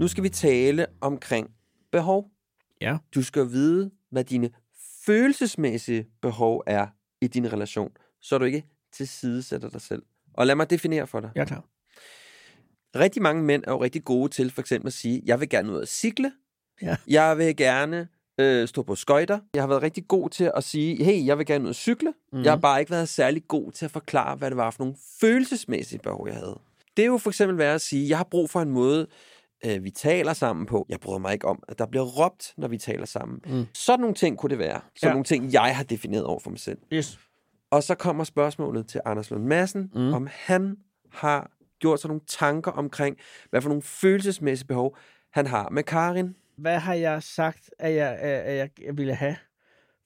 [0.00, 1.50] Nu skal vi tale omkring
[1.92, 2.30] behov.
[2.80, 2.98] Ja.
[3.14, 4.50] Du skal vide, hvad dine
[5.06, 6.86] følelsesmæssige behov er
[7.20, 10.02] i din relation, så du ikke tilsidesætter dig selv.
[10.34, 11.30] Og lad mig definere for dig.
[11.36, 11.64] Ja, klar.
[12.96, 15.72] Rigtig mange mænd er jo rigtig gode til for eksempel at sige, jeg vil gerne
[15.72, 16.32] ud og cykle,
[16.82, 16.96] Ja.
[17.06, 18.08] jeg vil gerne
[18.40, 19.38] øh, stå på skøjter.
[19.54, 22.10] Jeg har været rigtig god til at sige, hey, jeg vil gerne ud at cykle.
[22.10, 22.44] Mm-hmm.
[22.44, 24.96] Jeg har bare ikke været særlig god til at forklare, hvad det var for nogle
[25.20, 26.58] følelsesmæssige behov, jeg havde.
[26.96, 29.06] Det er jo for eksempel være at sige, jeg har brug for en måde,
[29.64, 30.86] øh, vi taler sammen på.
[30.88, 33.40] Jeg bryder mig ikke om, at der bliver råbt, når vi taler sammen.
[33.46, 33.66] Mm.
[33.74, 34.80] Sådan nogle ting kunne det være.
[34.96, 35.12] Sådan ja.
[35.12, 36.78] nogle ting, jeg har defineret over for mig selv.
[36.92, 37.18] Yes.
[37.70, 40.12] Og så kommer spørgsmålet til Anders Lund Madsen, mm.
[40.12, 40.76] om han
[41.12, 43.16] har gjort sig nogle tanker omkring,
[43.50, 44.96] hvad for nogle følelsesmæssige behov
[45.32, 46.34] han har med Karin.
[46.60, 49.36] Hvad har jeg sagt, at jeg, at jeg, jeg ville have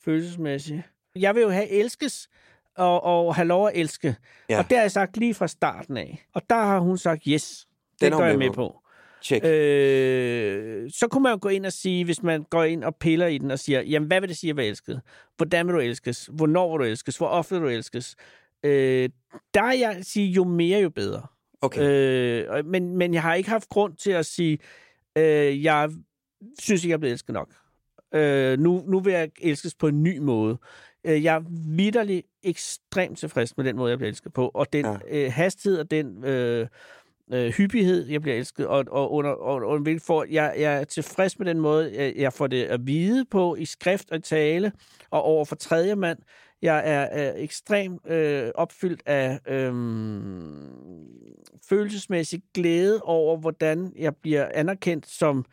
[0.05, 0.83] følelsesmæssigt?
[1.17, 2.29] Jeg vil jo have elskes,
[2.77, 4.17] og, og have lov at elske.
[4.49, 4.59] Ja.
[4.59, 6.27] Og det har jeg sagt lige fra starten af.
[6.35, 8.55] Og der har hun sagt, yes, det Den går jeg med på.
[8.55, 8.81] på.
[9.23, 9.45] Tjek.
[9.45, 13.27] Øh, så kunne man jo gå ind og sige, hvis man går ind og piller
[13.27, 15.01] i den og siger, jamen hvad vil det sige at være elsket?
[15.37, 16.31] Hvordan vil du elskes?
[16.33, 17.17] Hvornår vil du elskes?
[17.17, 18.17] Hvor ofte vil du elskes?
[18.63, 19.09] Øh,
[19.55, 21.27] der er jeg sige, jo mere, jo bedre.
[21.63, 21.81] Okay.
[21.83, 24.59] Øh, men, men jeg har ikke haft grund til at sige,
[25.19, 25.91] øh, jeg
[26.59, 27.49] synes ikke, jeg er blevet elsket nok.
[28.15, 30.59] Øh, nu, nu vil jeg elskes på en ny måde.
[31.05, 31.43] Øh, jeg er
[31.77, 34.51] vidderligt ekstremt tilfreds med den måde, jeg bliver elsket på.
[34.55, 34.97] Og den Ja.
[35.11, 36.67] øh, hastighed og den øh,
[37.33, 40.85] øh, hyppighed, jeg bliver elsket, og, og under, og, og hvilket for, jeg, jeg er
[40.85, 44.73] tilfreds med den måde, jeg, jeg får det at vide på i skrift og tale,
[45.11, 46.19] og over for tredje mand.
[46.63, 49.73] Jeg er, er ekstremt øh, opfyldt af øh,
[51.69, 55.45] følelsesmæssig glæde over, hvordan jeg bliver anerkendt som øh,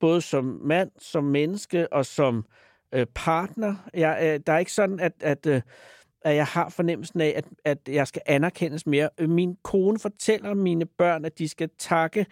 [0.00, 2.44] både som mand, som menneske og som
[2.92, 3.74] øh, partner.
[3.94, 5.60] Jeg, øh, der er ikke sådan, at, at, øh,
[6.22, 9.08] at jeg har fornemmelsen af, at, at jeg skal anerkendes mere.
[9.18, 12.26] Øh, Min kone fortæller mine børn, at de skal takke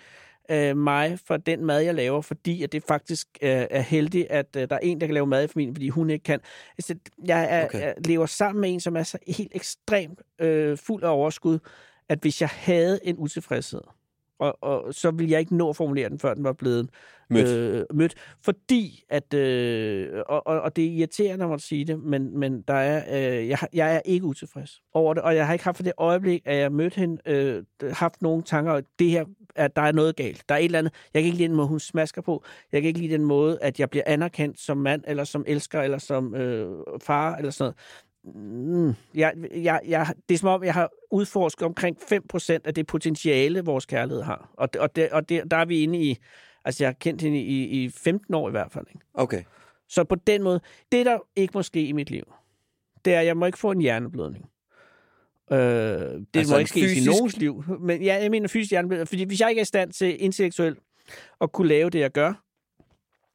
[0.50, 4.56] øh, mig for den mad, jeg laver, fordi at det faktisk øh, er heldigt, at
[4.56, 6.40] øh, der er en, der kan lave mad i familien, fordi hun ikke kan.
[6.78, 6.94] Altså,
[7.24, 7.80] jeg, er, okay.
[7.80, 11.58] jeg lever sammen med en, som er så helt ekstremt øh, fuld af overskud,
[12.08, 13.80] at hvis jeg havde en utilfredshed,
[14.40, 16.90] og, og så ville jeg ikke nå at formulere den, før den var blevet
[17.30, 17.58] Mødt.
[17.58, 18.14] Øh, mødt
[18.44, 22.74] fordi at, øh, og, og, og det er irriterende at sige det, men, men der
[22.74, 23.02] er,
[23.40, 25.92] øh, jeg, jeg er ikke utilfreds over det, og jeg har ikke haft for det
[25.98, 29.24] øjeblik, at jeg mødte hende, øh, haft nogle tanker, at det her,
[29.54, 30.44] at der er noget galt.
[30.48, 32.82] Der er et eller andet, jeg kan ikke lide den måde, hun smasker på, jeg
[32.82, 35.98] kan ikke lide den måde, at jeg bliver anerkendt som mand, eller som elsker, eller
[35.98, 36.70] som øh,
[37.02, 37.76] far, eller sådan noget.
[38.24, 42.86] Mm, jeg, jeg, jeg, det er som om, jeg har udforsket omkring 5% af det
[42.86, 44.50] potentiale, vores kærlighed har.
[44.56, 46.16] Og, og, det, og det, der er vi inde i,
[46.64, 48.86] altså jeg har kendt hende i, i 15 år i hvert fald.
[48.88, 49.06] Ikke?
[49.14, 49.42] Okay.
[49.88, 50.60] Så på den måde,
[50.92, 52.32] det der ikke må ske i mit liv,
[53.04, 54.50] det er, at jeg må ikke få en hjerneblødning.
[55.52, 57.64] Øh, det Altså må ikke ske fysisk- i nogens liv.
[57.80, 60.78] Men ja, jeg mener fysisk hjerneblødning, fordi hvis jeg ikke er i stand til intellektuelt
[61.40, 62.32] at kunne lave det, jeg gør,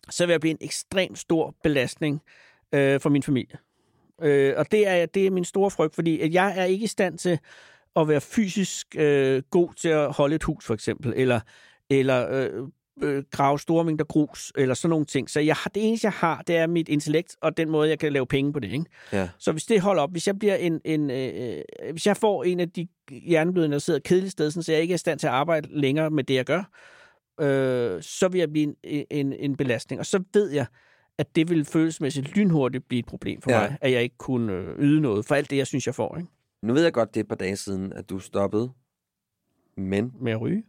[0.09, 2.21] så vil jeg blive en ekstremt stor belastning
[2.71, 3.57] øh, for min familie.
[4.21, 6.87] Øh, og det er, det er min store frygt, fordi at jeg er ikke i
[6.87, 7.39] stand til
[7.95, 11.39] at være fysisk øh, god til at holde et hus, for eksempel, eller,
[11.89, 12.67] eller øh,
[13.01, 15.29] øh, grave store mængder grus, eller sådan nogle ting.
[15.29, 17.99] Så jeg har, det eneste, jeg har, det er mit intellekt, og den måde, jeg
[17.99, 18.71] kan lave penge på det.
[18.71, 18.85] Ikke?
[19.11, 19.29] Ja.
[19.37, 21.61] Så hvis det holder op, hvis jeg bliver en, en øh,
[21.91, 24.95] hvis jeg får en af de hjerneblødende, der sidder kedeligt sted, så jeg ikke er
[24.95, 26.63] i stand til at arbejde længere med det, jeg gør,
[27.41, 29.99] øh, så vil jeg blive en, en, en belastning.
[29.99, 30.65] Og så ved jeg,
[31.17, 33.59] at det vil følelsesmæssigt lynhurtigt blive et problem for Ja.
[33.59, 36.17] mig, at jeg ikke kunne øh, yde noget for alt det, jeg synes, jeg får,
[36.17, 36.29] ikke?
[36.61, 38.71] Nu ved jeg godt, det er et par dage siden, at du stoppede.
[39.77, 40.63] Men med at ryge.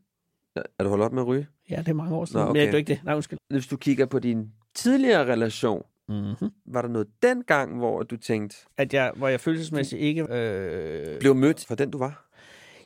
[0.56, 1.46] er du holdt op med at ryge?
[1.70, 2.40] Ja, det er mange år siden.
[2.40, 2.58] Nå, okay.
[2.58, 3.00] Men jeg gør ikke det.
[3.04, 3.38] Nej, undskyld.
[3.50, 6.50] Hvis du kigger på din tidligere relation, Mm-hmm.
[6.66, 10.26] var der noget dengang, hvor du tænkte, At jeg, hvor jeg følelsesmæssigt ikke...
[10.30, 12.28] Øh, blev mødt for den, du var?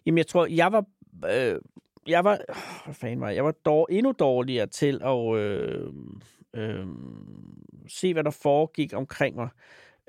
[0.07, 0.85] Jamen, jeg tror, jeg var...
[1.31, 1.59] Øh,
[2.07, 2.33] jeg var...
[2.33, 2.55] Øh,
[2.85, 3.37] hvad fanden var jeg?
[3.37, 5.87] Jeg var dår, endnu dårligere til at øh,
[6.55, 6.87] øh,
[7.89, 9.49] se, hvad der foregik omkring mig.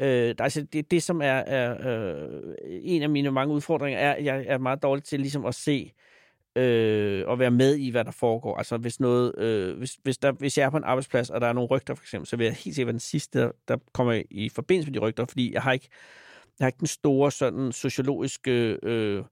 [0.02, 4.14] Øh, der, altså, det, det, som er, er øh, en af mine mange udfordringer, er,
[4.14, 5.92] at jeg er meget dårlig til ligesom at se
[6.56, 8.58] øh, og være med i, hvad der foregår.
[8.58, 11.48] Altså, hvis, noget, øh, hvis, hvis, der, hvis jeg er på en arbejdsplads, og der
[11.48, 13.78] er nogle rygter, for eksempel, så vil jeg helt sikkert være den sidste, der, der
[13.94, 15.90] kommer i forbindelse med de rygter, fordi jeg har ikke,
[16.60, 19.24] jeg har ikke den store sådan sociologiske øh,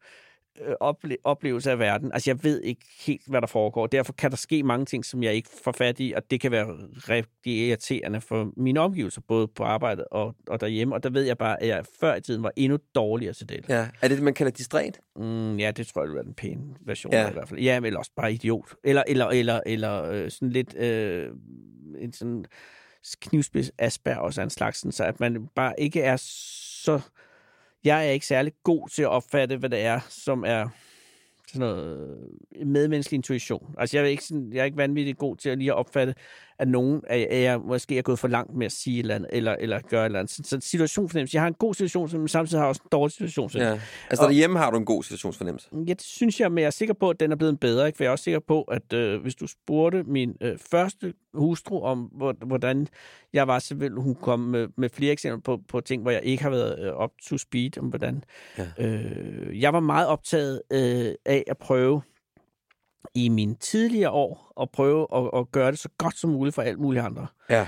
[0.83, 2.11] ople- oplevelse af verden.
[2.13, 3.87] Altså, jeg ved ikke helt, hvad der foregår.
[3.87, 6.51] Derfor kan der ske mange ting, som jeg ikke får fat i, og det kan
[6.51, 6.65] være
[7.09, 10.95] rigtig irriterende for mine omgivelser, både på arbejdet og, og derhjemme.
[10.95, 13.65] Og der ved jeg bare, at jeg før i tiden var endnu dårligere til det.
[13.69, 13.87] Ja.
[14.01, 14.99] Er det det, man kalder distræt?
[15.15, 17.29] Mm, ja, det tror jeg, det er den pæne version Ja.
[17.29, 17.59] i hvert fald.
[17.59, 18.75] Ja, men også bare idiot.
[18.83, 21.27] Eller, eller, eller, eller øh, sådan lidt øh,
[21.99, 22.45] en sådan
[23.21, 26.15] knivspids Asperger også af en slags, sådan, så at man bare ikke er
[26.83, 26.99] så...
[27.83, 30.69] Jeg er ikke særlig god til at opfatte, hvad det er, som er
[31.47, 32.17] sådan noget
[32.65, 33.75] medmenneskelig intuition.
[33.77, 36.15] Altså, jeg er ikke, sådan, jeg er ikke vanvittigt god til at lige at opfatte,
[36.59, 39.55] at nogen at jeg måske er gået for langt med at sige eller andet, eller,
[39.59, 40.33] eller gøre et eller andet.
[40.33, 41.35] Så, så situationsfornemmelse.
[41.35, 43.85] Jeg har en god situationsfornemmelse, men samtidig har jeg også en dårlig situationsfornemmelse.
[43.85, 44.07] Ja.
[44.09, 45.69] Altså, derhjemme har du en god situationsfornemmelse.
[45.73, 47.87] Ja, det synes jeg, men jeg er sikker på, at den er blevet bedre.
[47.87, 47.97] Ikke?
[47.97, 51.83] For jeg er også sikker på, at øh, hvis du spurgte min øh, første hustru
[51.83, 52.87] om, hvor, hvordan
[53.33, 56.23] jeg var, så ville hun komme med, med flere eksempler på, på ting, hvor jeg
[56.23, 58.23] ikke har været øh, up to speed, om hvordan.
[58.57, 58.65] Ja.
[58.79, 62.01] Øh, jeg var meget optaget øh, af at prøve
[63.13, 66.61] i mine tidligere år at prøve at, at gøre det så godt som muligt for
[66.61, 67.27] alt muligt andre.
[67.49, 67.67] Ja.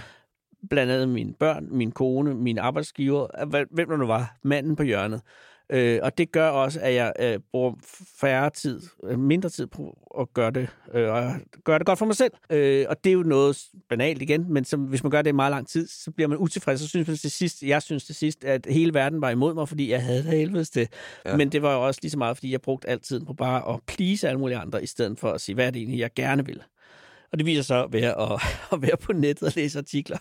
[0.70, 5.22] Blandt andet mine børn, min kone, min arbejdsgiver, hvem der nu var, manden på hjørnet.
[5.72, 7.74] Øh, og det gør også, at jeg øh, bruger
[8.22, 12.06] færre tid, øh, mindre tid på at gøre det, øh, og gøre det godt for
[12.06, 12.32] mig selv.
[12.50, 13.58] Øh, og det er jo noget
[13.90, 16.38] banalt igen, men som, hvis man gør det i meget lang tid, så bliver man
[16.38, 16.80] utilfreds.
[16.80, 19.68] Så synes man til sidst, jeg synes til sidst, at hele verden var imod mig,
[19.68, 20.90] fordi jeg havde det helvedes det.
[21.26, 21.38] Ja.
[21.38, 23.80] Men det var jo også lige så meget, fordi jeg brugte altid på bare at
[23.88, 26.46] please alle mulige andre, i stedet for at sige, hvad er det egentlig, jeg gerne
[26.46, 26.62] vil.
[27.32, 28.42] Og det viser sig at være at,
[28.74, 30.18] at være på nettet og læse artikler.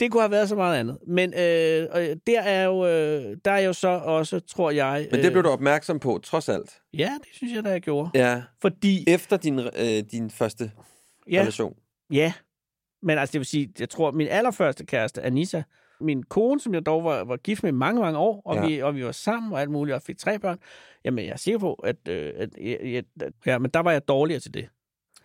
[0.00, 0.98] Det kunne have været så meget andet.
[1.06, 5.08] Men øh, der er jo øh, der er jo så også, tror jeg...
[5.10, 6.80] Men det blev du opmærksom på, trods alt?
[6.94, 8.10] Ja, det synes jeg, da jeg gjorde.
[8.14, 8.42] Ja.
[8.62, 9.04] Fordi...
[9.08, 10.70] Efter din, øh, din første
[11.30, 11.76] ja, relation?
[12.10, 12.32] Ja.
[13.02, 15.62] Men altså, det vil sige, jeg tror, min allerførste kæreste, Anissa,
[16.00, 18.66] min kone, som jeg dog var, var gift med mange, mange år, og, ja.
[18.66, 20.58] vi, og vi var sammen og alt muligt, og fik tre børn,
[21.04, 24.08] jamen jeg er sikker på, at, øh, at, at, at ja, men der var jeg
[24.08, 24.68] dårligere til det.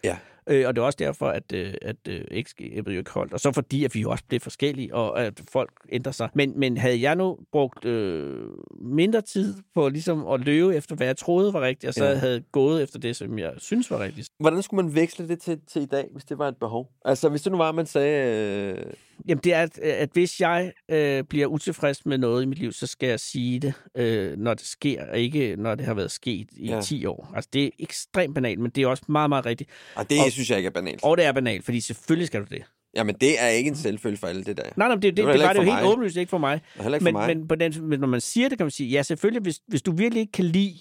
[0.04, 0.18] Ja.
[0.48, 3.34] Øh, og det er også derfor, at, øh, at øh, ægskabet jo ikke holdt.
[3.34, 6.30] Og så fordi, at vi jo også blev forskellige, og at folk ændrer sig.
[6.34, 8.48] Men, men havde jeg nu brugt øh,
[8.82, 12.16] mindre tid på ligesom at løbe efter, hvad jeg troede var rigtigt, og så ja.
[12.16, 14.30] havde gået efter det, som jeg synes var rigtigt.
[14.40, 16.92] Hvordan skulle man veksle det til, til i dag, hvis det var et behov?
[17.06, 18.76] Altså, hvis det nu var, at man sagde...
[18.78, 18.94] Øh...
[19.28, 22.72] Jamen, det er, at, at hvis jeg øh, bliver utilfreds med noget i mit liv,
[22.72, 26.12] så skal jeg sige det, øh, når det sker, og ikke når det har været
[26.12, 26.82] sket i ja.
[26.82, 27.32] 10 år.
[27.36, 29.70] Altså, det er ekstremt banalt, men det er også meget, meget rigtigt.
[29.96, 31.04] Og det og, synes jeg ikke er banalt.
[31.04, 32.64] Og det er banalt, fordi selvfølgelig skal du det.
[32.96, 34.64] Jamen, det er ikke en selvfølge for alle, det der.
[34.76, 36.62] Nej, nej, det, det, det, det var det jo helt åbenlyst ikke for mig.
[36.76, 37.38] Ikke men, for mig.
[37.38, 39.82] Men, på den, men når man siger det, kan man sige, ja, selvfølgelig, hvis, hvis
[39.82, 40.76] du virkelig ikke kan lide,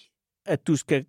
[0.46, 1.04] at du skal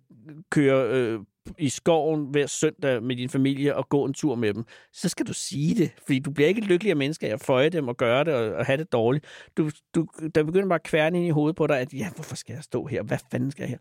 [0.50, 1.20] køre øh,
[1.58, 5.26] i skoven hver søndag med din familie og gå en tur med dem, så skal
[5.26, 5.90] du sige det.
[6.06, 8.52] Fordi du bliver ikke et lykkeligere menneske af at føje dem og gøre det og,
[8.52, 9.24] og have det dårligt.
[9.56, 12.36] Du, du, der begynder bare at kværne ind i hovedet på dig, at ja, hvorfor
[12.36, 13.02] skal jeg stå her?
[13.02, 13.78] Hvad fanden skal jeg her?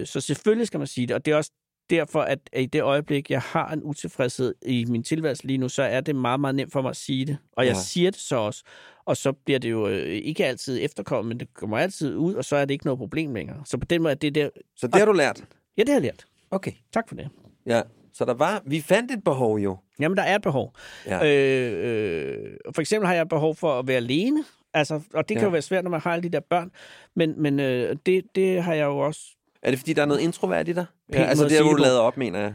[0.00, 1.50] Øh, så selvfølgelig skal man sige det, og det er også
[1.90, 5.82] derfor, at i det øjeblik, jeg har en utilfredshed i min tilværelse lige nu, så
[5.82, 7.36] er det meget, meget nemt for mig at sige det.
[7.52, 7.80] Og jeg ja.
[7.80, 8.62] siger det så også.
[9.04, 12.44] Og så bliver det jo øh, ikke altid efterkommet, men det kommer altid ud, og
[12.44, 13.62] så er det ikke noget problem længere.
[13.64, 14.48] Så på den måde er det der...
[14.76, 15.44] Så det har du lært?
[15.76, 16.26] Ja, det har jeg lært.
[16.50, 16.72] Okay.
[16.92, 17.28] Tak for det.
[17.66, 17.82] Ja,
[18.12, 18.62] så der var...
[18.66, 19.76] Vi fandt et behov jo.
[20.00, 20.74] Jamen, der er et behov.
[21.06, 21.26] Ja.
[21.26, 24.44] Øh, øh, for eksempel har jeg behov for at være alene.
[24.74, 25.44] Altså, og det kan ja.
[25.44, 26.70] jo være svært, når man har alle de der børn.
[27.14, 29.20] Men, men øh, det, det har jeg jo også
[29.62, 30.86] er det, fordi der er noget introvert i dig?
[31.12, 32.54] Ja, altså det, er, du lavet op, mener jeg.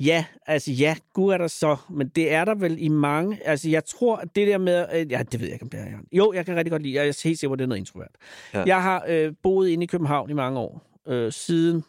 [0.00, 3.38] Ja, altså ja, gud er der så, men det er der vel i mange.
[3.44, 5.80] Altså jeg tror, at det der med, øh, ja, det ved jeg ikke, om det
[5.80, 5.86] er.
[6.12, 8.10] Jo, jeg kan rigtig godt lide, jeg er helt sikker på, det er noget introvert.
[8.54, 8.62] Ja.
[8.66, 11.84] Jeg har øh, boet inde i København i mange år, øh, siden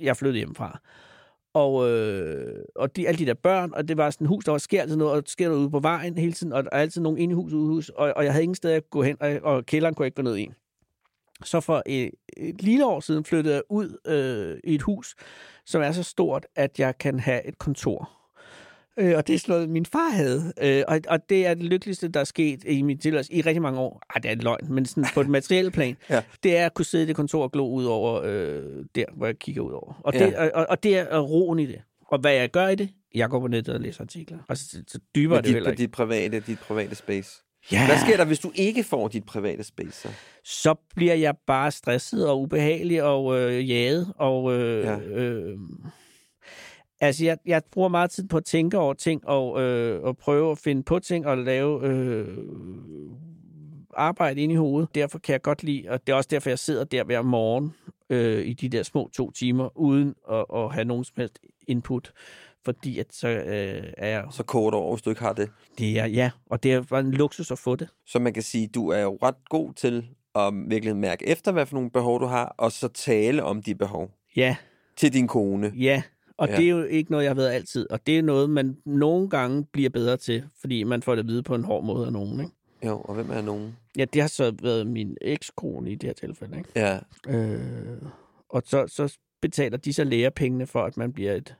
[0.00, 0.80] jeg flyttede hjemmefra.
[1.54, 4.52] Og, øh, og de, alle de der børn, og det var sådan et hus, der
[4.52, 6.78] var sker altid noget, og sker noget ude på vejen hele tiden, og der er
[6.78, 8.90] altid nogen inde i huset, ude i hus, og, og jeg havde ingen sted at
[8.90, 10.50] gå hen, og, og kælderen kunne jeg ikke gå ned i.
[11.44, 15.14] Så for et, et lille år siden flyttede jeg ud øh, i et hus,
[15.66, 18.21] som er så stort, at jeg kan have et kontor.
[18.98, 20.52] Øh, og det er sådan noget, min far havde.
[20.62, 23.62] Øh, og, og det er det lykkeligste, der er sket i min tilværelse i rigtig
[23.62, 24.02] mange år.
[24.14, 25.96] Ej, det er en løgn, men sådan på et materielle plan.
[26.10, 26.22] ja.
[26.42, 29.26] Det er at kunne sidde i det kontor og glo ud over øh, der, hvor
[29.26, 30.00] jeg kigger ud over.
[30.04, 30.26] Og, ja.
[30.26, 31.82] det, og, og det er roen i det.
[32.08, 32.88] Og hvad jeg gør i det?
[33.14, 34.38] Jeg går på nettet og læser artikler.
[34.48, 35.80] Altså, så, så dybere er det heller ikke.
[35.80, 37.42] Dit private, dit private space.
[37.72, 37.86] Ja.
[37.86, 39.92] Hvad sker der, hvis du ikke får dit private space?
[39.92, 40.08] Så,
[40.44, 44.12] så bliver jeg bare stresset og ubehagelig og øh, jaget.
[44.16, 44.98] Og, øh, ja.
[44.98, 45.58] øh,
[47.06, 50.50] altså, jeg, jeg bruger meget tid på at tænke over ting og, øh, og prøve
[50.50, 52.38] at finde på ting og lave øh,
[53.96, 54.94] arbejde ind i hovedet.
[54.94, 57.72] Derfor kan jeg godt lide, og det er også derfor, jeg sidder der hver morgen
[58.10, 62.12] øh, i de der små to timer, uden at, at have nogen som helst input
[62.64, 64.24] fordi at så øh, er jeg...
[64.30, 65.50] Så kort over, hvis du ikke har det.
[65.78, 67.88] Det er, ja, og det er bare en luksus at få det.
[68.06, 71.66] Så man kan sige, du er jo ret god til at virkelig mærke efter, hvad
[71.66, 74.10] for nogle behov du har, og så tale om de behov.
[74.36, 74.56] Ja.
[74.96, 75.72] Til din kone.
[75.76, 76.02] Ja,
[76.42, 76.56] og ja.
[76.56, 77.90] det er jo ikke noget, jeg har været altid.
[77.90, 81.28] Og det er noget, man nogle gange bliver bedre til, fordi man får det at
[81.28, 82.52] vide på en hård måde af nogen, ikke?
[82.86, 83.76] Jo, og hvem er nogen?
[83.98, 86.70] Ja, det har så været min ekskone i det her tilfælde, ikke?
[86.76, 86.98] Ja.
[87.28, 88.02] Øh,
[88.48, 91.54] og så, så betaler de så lærepengene for, at man bliver et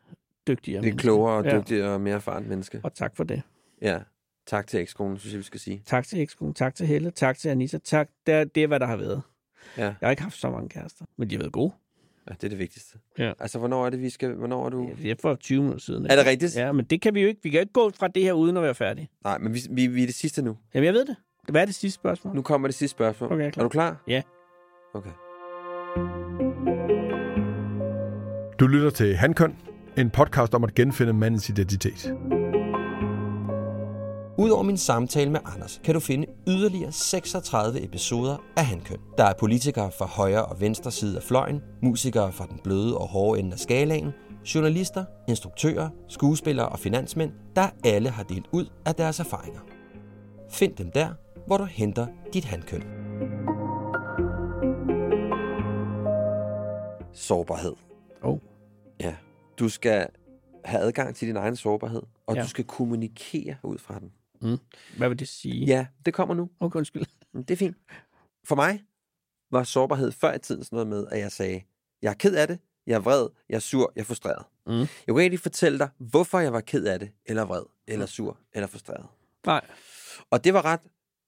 [0.46, 1.94] dygtigere Det er klogere og dygtigere ja.
[1.94, 2.80] og mere erfaren menneske.
[2.82, 3.42] Og tak for det.
[3.82, 3.98] Ja.
[4.46, 5.82] Tak til ekskonen, synes jeg, vi skal sige.
[5.86, 8.08] Tak til ekskonen, tak til Helle, tak til Anissa, tak.
[8.26, 9.22] Det er, det er, hvad der har været.
[9.78, 9.82] Ja.
[9.84, 11.72] Jeg har ikke haft så mange kærester, men de har været gode.
[12.28, 12.98] Ja, det er det vigtigste.
[13.18, 13.32] Ja.
[13.40, 14.34] Altså, hvornår er det, vi skal...
[14.34, 14.88] Hvornår er du...
[14.88, 16.06] Ja, Det er for 20 minutter siden.
[16.06, 16.56] Er det rigtigt?
[16.56, 17.40] Ja, men det kan vi jo ikke.
[17.42, 19.08] Vi kan jo ikke gå fra det her uden at være færdige.
[19.24, 20.56] Nej, men vi, vi, vi er det sidste nu.
[20.74, 21.16] Jamen, jeg ved det.
[21.48, 22.34] Hvad er det sidste spørgsmål?
[22.34, 23.32] Nu kommer det sidste spørgsmål.
[23.32, 23.62] Okay, er klar.
[23.62, 24.02] Er du klar?
[24.08, 24.22] Ja.
[24.94, 25.10] Okay.
[28.60, 29.56] Du lytter til Hankøn,
[29.98, 32.12] en podcast om at genfinde mandens identitet.
[34.42, 38.98] Udover min samtale med Anders, kan du finde yderligere 36 episoder af Hankøn.
[39.18, 43.08] Der er politikere fra højre og venstre side af fløjen, musikere fra den bløde og
[43.08, 44.10] hårde ende af skalaen,
[44.54, 49.60] journalister, instruktører, skuespillere og finansmænd, der alle har delt ud af deres erfaringer.
[50.50, 51.08] Find dem der,
[51.46, 52.82] hvor du henter dit Hankøn.
[57.12, 57.72] Sårbarhed.
[58.22, 58.38] Oh.
[59.00, 59.14] Ja.
[59.58, 60.06] Du skal
[60.64, 62.42] have adgang til din egen sårbarhed, og Ja.
[62.42, 64.10] du skal kommunikere ud fra den.
[64.42, 64.58] Mm.
[64.96, 65.64] Hvad vil det sige?
[65.64, 66.50] Ja, det kommer nu.
[66.60, 67.04] Okay, undskyld.
[67.32, 67.76] Men Det er fint.
[68.44, 68.82] For mig
[69.50, 71.62] var sårbarhed før i tiden sådan noget med, at jeg sagde,
[72.02, 74.44] jeg er ked af det, jeg er vred, jeg er sur, jeg er frustreret.
[74.66, 74.72] Mm.
[74.72, 78.38] Jeg kunne ikke fortælle dig, hvorfor jeg var ked af det, eller vred, eller sur,
[78.52, 79.06] eller frustreret.
[79.46, 79.60] Nej.
[80.30, 80.80] Og det var ret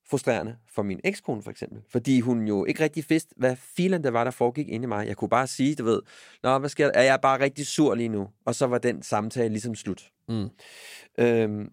[0.09, 4.11] frustrerende for min ekskone for eksempel, fordi hun jo ikke rigtig vidste, hvad filen der
[4.11, 5.07] var, der foregik inde i mig.
[5.07, 6.01] Jeg kunne bare sige, du ved,
[6.43, 6.93] Nå, hvad sker der?
[6.93, 8.29] Er jeg bare rigtig sur lige nu?
[8.45, 10.11] Og så var den samtale ligesom slut.
[10.29, 10.49] Mm.
[11.17, 11.71] Øhm,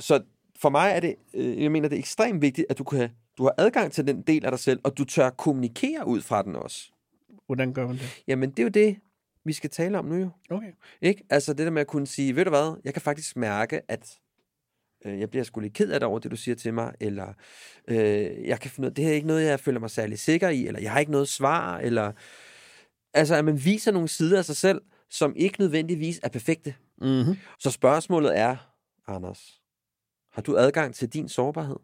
[0.00, 0.22] så
[0.58, 3.42] for mig er det, øh, jeg mener, det er ekstremt vigtigt, at du, kan, du
[3.42, 6.56] har adgang til den del af dig selv, og du tør kommunikere ud fra den
[6.56, 6.90] også.
[7.46, 8.22] Hvordan gør man det?
[8.26, 8.96] Jamen, det er jo det,
[9.44, 10.30] vi skal tale om nu jo.
[10.50, 10.72] Okay.
[11.00, 11.24] Ikke?
[11.30, 14.18] Altså det der med at kunne sige, ved du hvad, jeg kan faktisk mærke, at
[15.04, 17.32] øh, jeg bliver sgu lidt ked af det over det, du siger til mig, eller
[17.88, 20.48] øh, jeg kan finde ud det her er ikke noget, jeg føler mig særlig sikker
[20.48, 22.12] i, eller jeg har ikke noget svar, eller
[23.14, 24.80] altså at man viser nogle sider af sig selv,
[25.10, 26.74] som ikke nødvendigvis er perfekte.
[27.00, 27.36] Mm-hmm.
[27.58, 28.56] Så spørgsmålet er,
[29.06, 29.60] Anders,
[30.34, 31.76] har du adgang til din sårbarhed?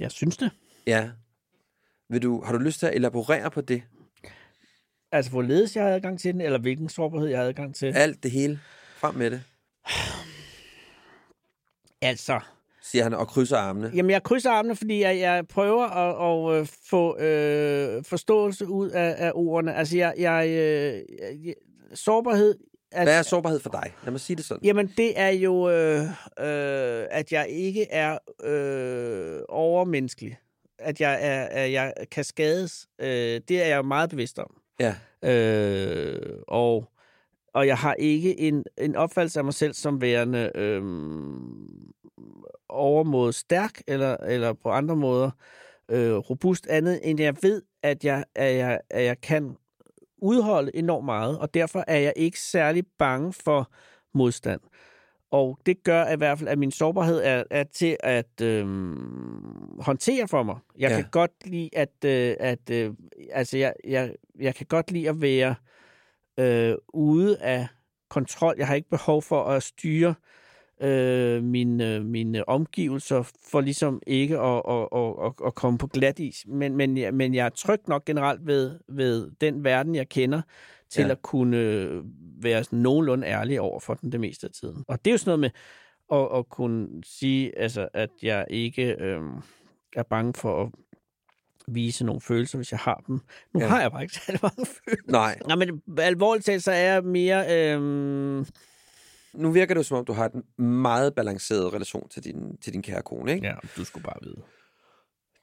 [0.00, 0.50] Jeg synes det.
[0.86, 1.10] Ja.
[2.08, 3.82] Vil du, har du lyst til at elaborere på det?
[5.12, 7.86] Altså, hvorledes jeg har adgang til den, eller hvilken sårbarhed jeg har adgang til?
[7.96, 8.60] Alt det hele.
[8.96, 9.42] Frem med det,
[12.00, 12.40] Altså,
[12.82, 13.90] siger han og krydser armene.
[13.94, 18.90] jamen jeg krydser armene, fordi jeg, jeg prøver at, at, øh, få øh, forståelse ud
[18.90, 19.74] af, af ordene.
[19.74, 21.54] Altså, jeg, jeg, øh, jeg
[21.94, 22.54] sårbarhed...
[22.96, 23.94] At, Hvad er sårbarhed for dig?
[24.04, 24.64] Lad mig sige det sådan.
[24.64, 30.38] Jamen, det er jo, øh, øh, at jeg ikke er øh, overmenneskelig.
[30.78, 32.86] At jeg, er, at jeg kan skades.
[32.98, 34.56] Øh, det er jeg jo meget bevidst om.
[34.80, 34.94] Ja.
[35.22, 36.84] Øh, og,
[37.54, 40.82] og jeg har ikke en, en opfattelse af mig selv som værende øh,
[42.68, 45.30] overmåde stærk, eller, eller på andre måder
[45.88, 49.56] øh, robust andet, end jeg ved, at jeg, at, jeg, at jeg kan
[50.26, 53.70] udholde enormt meget, og derfor er jeg ikke særlig bange for
[54.14, 54.60] modstand.
[55.30, 58.66] Og det gør i hvert fald, at min sårbarhed er, er til at øh,
[59.80, 60.56] håndtere for mig.
[60.78, 60.96] Jeg Ja.
[60.96, 62.90] kan godt lide at, øh, at øh,
[63.32, 65.54] altså jeg, jeg, jeg kan godt lide at være
[66.38, 67.66] øh, ude af
[68.10, 68.54] kontrol.
[68.58, 70.14] Jeg har ikke behov for at styre øh,
[71.42, 76.44] mine, mine omgivelser for ligesom ikke at, at, at, at, at komme på glat is.
[76.46, 80.42] Men, men, jeg, men jeg er tryg nok generelt ved, ved den verden, jeg kender,
[80.90, 81.10] til Ja.
[81.10, 82.02] at kunne øh,
[82.42, 84.84] være sådan nogenlunde ærlig over for den det meste af tiden.
[84.88, 85.50] Og det er jo sådan noget med
[86.20, 89.20] at, at kunne sige, altså, at jeg ikke øh,
[89.96, 90.68] er bange for at
[91.68, 93.20] vise nogle følelser, hvis jeg har dem.
[93.54, 93.66] Nu ja.
[93.66, 95.12] har jeg bare ikke særlig mange følelser.
[95.12, 97.74] Nej, Nej, men alvorligt talt, så er jeg mere...
[97.74, 98.46] Øh,
[99.36, 100.28] nu virker det jo som om, du har
[100.58, 103.46] en meget balanceret relation til din, til din kære kone, ikke?
[103.46, 104.42] ja, du skulle bare vide.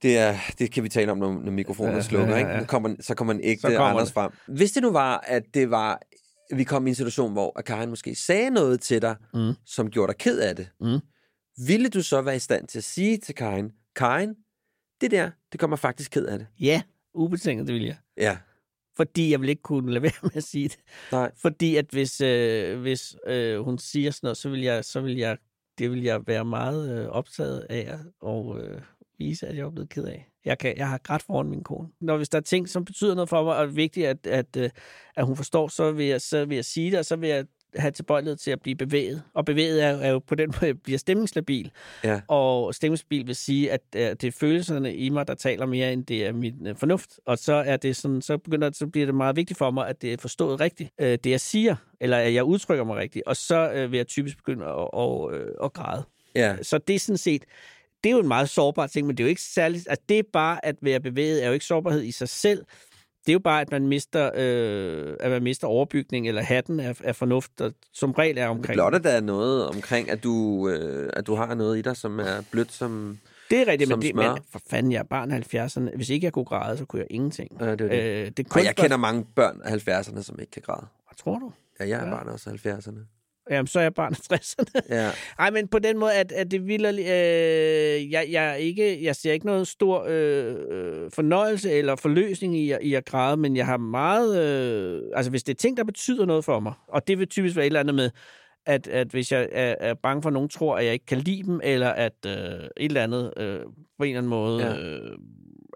[0.01, 2.51] Det, er, det kan vi tale om, når, når mikrofonen Ja, slukker, ja, ikke?
[2.51, 2.59] ja.
[2.59, 4.13] Nu kommer, så kommer en ægte kommer Anders det.
[4.13, 4.31] frem.
[4.47, 5.99] Hvis det nu var, at det var,
[6.55, 9.53] vi kom i en situation, hvor Karen måske sagde noget til dig, Mm.
[9.65, 10.99] som gjorde dig ked af det, Mm.
[11.67, 14.35] ville du så være i stand til at sige til Karen, Karen,
[15.01, 16.47] det der, det kommer faktisk ked af det.
[16.59, 16.81] Ja,
[17.13, 17.95] ubetinget, det vil jeg.
[18.17, 18.37] Ja,
[18.97, 20.79] Fordi jeg vil ikke kunne lade være med at sige det.
[21.11, 21.31] nej.
[21.41, 25.17] Fordi at hvis, øh, hvis øh, hun siger sådan noget, så vil jeg, så vil
[25.17, 25.37] jeg,
[25.77, 28.81] det vil jeg være meget øh, optaget af og øh,
[29.17, 30.29] vise, at jeg er blevet ked af.
[30.45, 31.89] Jeg, kan, jeg har grædt foran min kone.
[32.01, 34.57] Når hvis der er ting, som betyder noget for mig, og er vigtigt, at, at,
[34.57, 34.69] øh,
[35.15, 37.45] at hun forstår, så vil, jeg, så vil jeg sige det, og så vil jeg
[37.75, 39.23] have tilbøjelighed til at blive bevæget.
[39.33, 41.71] Og bevæget er, er jo på den måde, jeg bliver stemningslabil.
[42.03, 42.21] Ja.
[42.27, 46.05] Og stemningslabil vil sige, at øh, det er følelserne i mig, der taler mere, end
[46.05, 47.19] det er min øh, fornuft.
[47.25, 50.01] Og så er det sådan, så begynder så bliver det meget vigtigt for mig, at
[50.01, 53.27] det er forstået rigtigt, øh, det jeg siger, eller at jeg udtrykker mig rigtigt.
[53.27, 56.03] Og så øh, vil jeg typisk begynde at, at, øh, at græde.
[56.35, 57.43] Ja, Så det er sådan set,
[58.03, 60.19] det er jo en meget sårbar ting, men det er jo ikke særligt, at det
[60.19, 62.65] er bare at være bevæget, er jo ikke sårbarhed i sig selv.
[63.25, 67.01] Det er jo bare, at man mister, øh, at man mister overbygning eller hatten af,
[67.03, 68.75] af fornuft, der som regel er omkring.
[68.75, 71.97] blot at der er noget omkring, at du, øh, at du har noget i dig,
[71.97, 73.19] som er blødt som...
[73.49, 74.33] Det er rigtigt, som men, det, smør.
[74.33, 75.95] men for fanden, jeg er barn af 70'erne.
[75.95, 77.57] Hvis ikke jeg kunne græde, så kunne jeg ingenting.
[77.59, 78.25] Ja, det er det.
[78.25, 80.85] Øh, det Og kun jeg kender mange børn af 70'erne, som ikke kan græde.
[81.07, 81.51] Hvad tror du?
[81.79, 82.09] Ja, jeg er Ja.
[82.15, 83.22] barn også af 70'erne.
[83.49, 84.95] Jamen, så er jeg barn af 60'erne.
[84.95, 85.11] Ja.
[85.43, 86.99] Ej, men på den måde, at, at det vildt...
[86.99, 92.73] Øh, jeg, jeg, ikke, jeg ser ikke noget stor øh, øh, fornøjelse eller forløsning i,
[92.81, 94.43] i at græde, men jeg har meget...
[94.43, 97.55] Øh, altså, hvis det er ting, der betyder noget for mig, og det vil typisk
[97.55, 98.09] være et eller andet med,
[98.65, 101.17] at, at hvis jeg er, er bange for, at nogen tror, at jeg ikke kan
[101.17, 103.59] lide dem, eller at øh, et eller andet øh,
[103.97, 104.77] på en eller anden måde ja.
[104.77, 105.17] øh,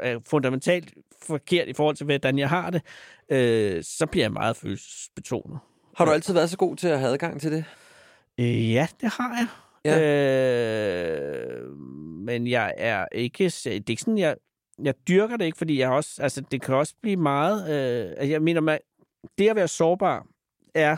[0.01, 2.82] er fundamentalt forkert i forhold til, hvordan jeg har det,
[3.32, 5.59] øh, så bliver jeg meget følelsesbetonet.
[5.97, 7.65] Har du altid været så god til at have adgang til det?
[8.39, 9.47] Øh, ja, det har jeg.
[9.85, 9.99] Ja.
[11.61, 11.71] Øh,
[12.25, 13.43] men jeg er ikke...
[13.43, 14.35] Det er ikke sådan, jeg,
[14.83, 16.23] jeg dyrker det ikke, fordi jeg også...
[16.23, 17.61] Altså, det kan også blive meget...
[17.61, 18.79] Øh, altså, jeg mener, man,
[19.37, 20.27] det at være sårbar
[20.73, 20.97] er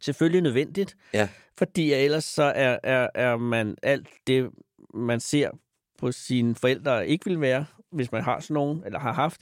[0.00, 0.96] selvfølgelig nødvendigt.
[1.14, 1.28] Ja.
[1.58, 4.50] Fordi ellers så er, er, er man alt det,
[4.94, 5.50] man ser
[5.98, 9.40] på sine forældre ikke vil være, hvis man har sådan nogen, eller har haft.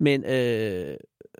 [0.00, 0.96] Men, øh,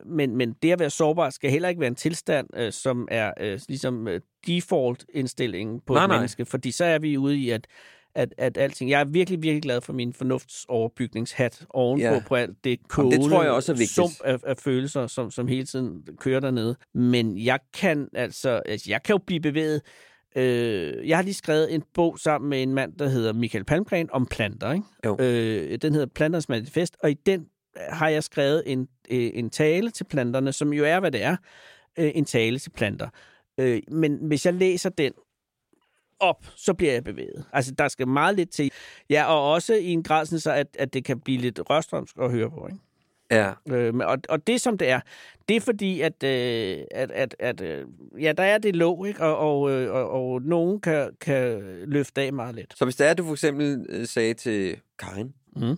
[0.07, 3.32] men, men det at være sårbar skal heller ikke være en tilstand, øh, som er
[3.40, 6.16] øh, ligesom øh, default-indstillingen på Nej, et nej.
[6.16, 6.44] menneske.
[6.44, 7.66] Fordi så er vi ude i, at,
[8.14, 8.90] at, at alting...
[8.90, 12.22] Jeg er virkelig, virkelig glad for min fornuftsoverbygningshat ovenpå Ja.
[12.28, 13.94] på alt det kogende det tror jeg også er vigtigt.
[13.94, 16.76] sump af, af følelser, som, som hele tiden kører dernede.
[16.94, 18.62] Men jeg kan altså...
[18.66, 19.82] altså jeg kan jo blive bevæget
[20.37, 24.09] Øh, jeg har lige skrevet en bog sammen med en mand, der hedder Michael Palmgren,
[24.12, 24.72] om planter.
[24.72, 24.87] Ikke?
[25.05, 25.16] Jo.
[25.20, 29.91] Øh, den hedder Planters Manifest, og i den har jeg skrevet en, øh, en tale
[29.91, 31.37] til planterne, som jo er, hvad det er,
[31.99, 33.09] øh, en tale til planter.
[33.59, 35.12] Øh, men hvis jeg læser den
[36.20, 37.45] op, så bliver jeg bevæget.
[37.53, 38.70] Altså, der skal meget lidt til.
[39.11, 42.30] Ja, og også i en grad, så at, at det kan blive lidt rørstrømsk at
[42.30, 42.66] høre på.
[42.66, 42.80] Ikke?
[43.37, 43.53] Ja.
[43.76, 45.01] Øh, og, og det som det er,
[45.49, 47.87] det er fordi, at, øh, at, at, at øh,
[48.20, 49.24] ja, der er det låg, ikke?
[49.24, 52.74] Og, og, øh, og, og nogen kan, kan løfte af meget let.
[52.76, 55.76] Så hvis det er, at du for eksempel øh, sagde til Karin, Mm.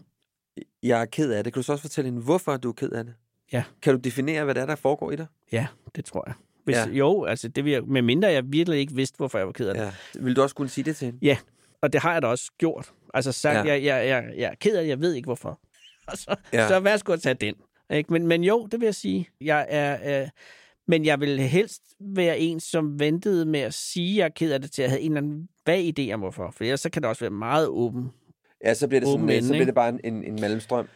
[0.83, 2.91] jeg er ked af det, kan du så også fortælle hende, hvorfor du er ked
[2.91, 3.15] af det?
[3.53, 3.65] Ja.
[3.83, 5.27] Kan du definere, hvad det er, der foregår i dig?
[5.53, 6.35] Ja, det tror jeg.
[6.65, 6.89] Hvis, Ja.
[6.89, 9.69] Jo, altså det vil jeg, med mindre jeg virkelig ikke vidste, hvorfor jeg var ked
[9.69, 9.83] af det.
[9.83, 9.93] Ja.
[10.21, 11.19] Vil du også kunne sige det til hende?
[11.23, 11.37] ja,
[11.81, 12.93] og det har jeg da også gjort.
[13.15, 13.73] Altså sagt, ja.
[13.75, 15.61] jeg, jeg, jeg, jeg er ked af det, jeg ved ikke hvorfor.
[16.15, 16.69] Så, Ja.
[16.69, 17.55] så værsgo at tage den.
[17.91, 18.13] Ikke?
[18.13, 19.29] Men, men jo, det vil jeg sige.
[19.41, 20.29] Jeg er, øh,
[20.89, 24.53] men jeg vil helst være en, som ventede med at sige, at jeg er ked
[24.53, 26.51] af det, til at have en eller anden vag idé om hvorfor.
[26.57, 28.11] For ellers så kan det også være meget åben.
[28.65, 30.89] Ja, så bliver det, sådan, ende, så bliver det bare en, en, en mellemstrøm.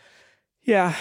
[0.66, 0.92] Ja,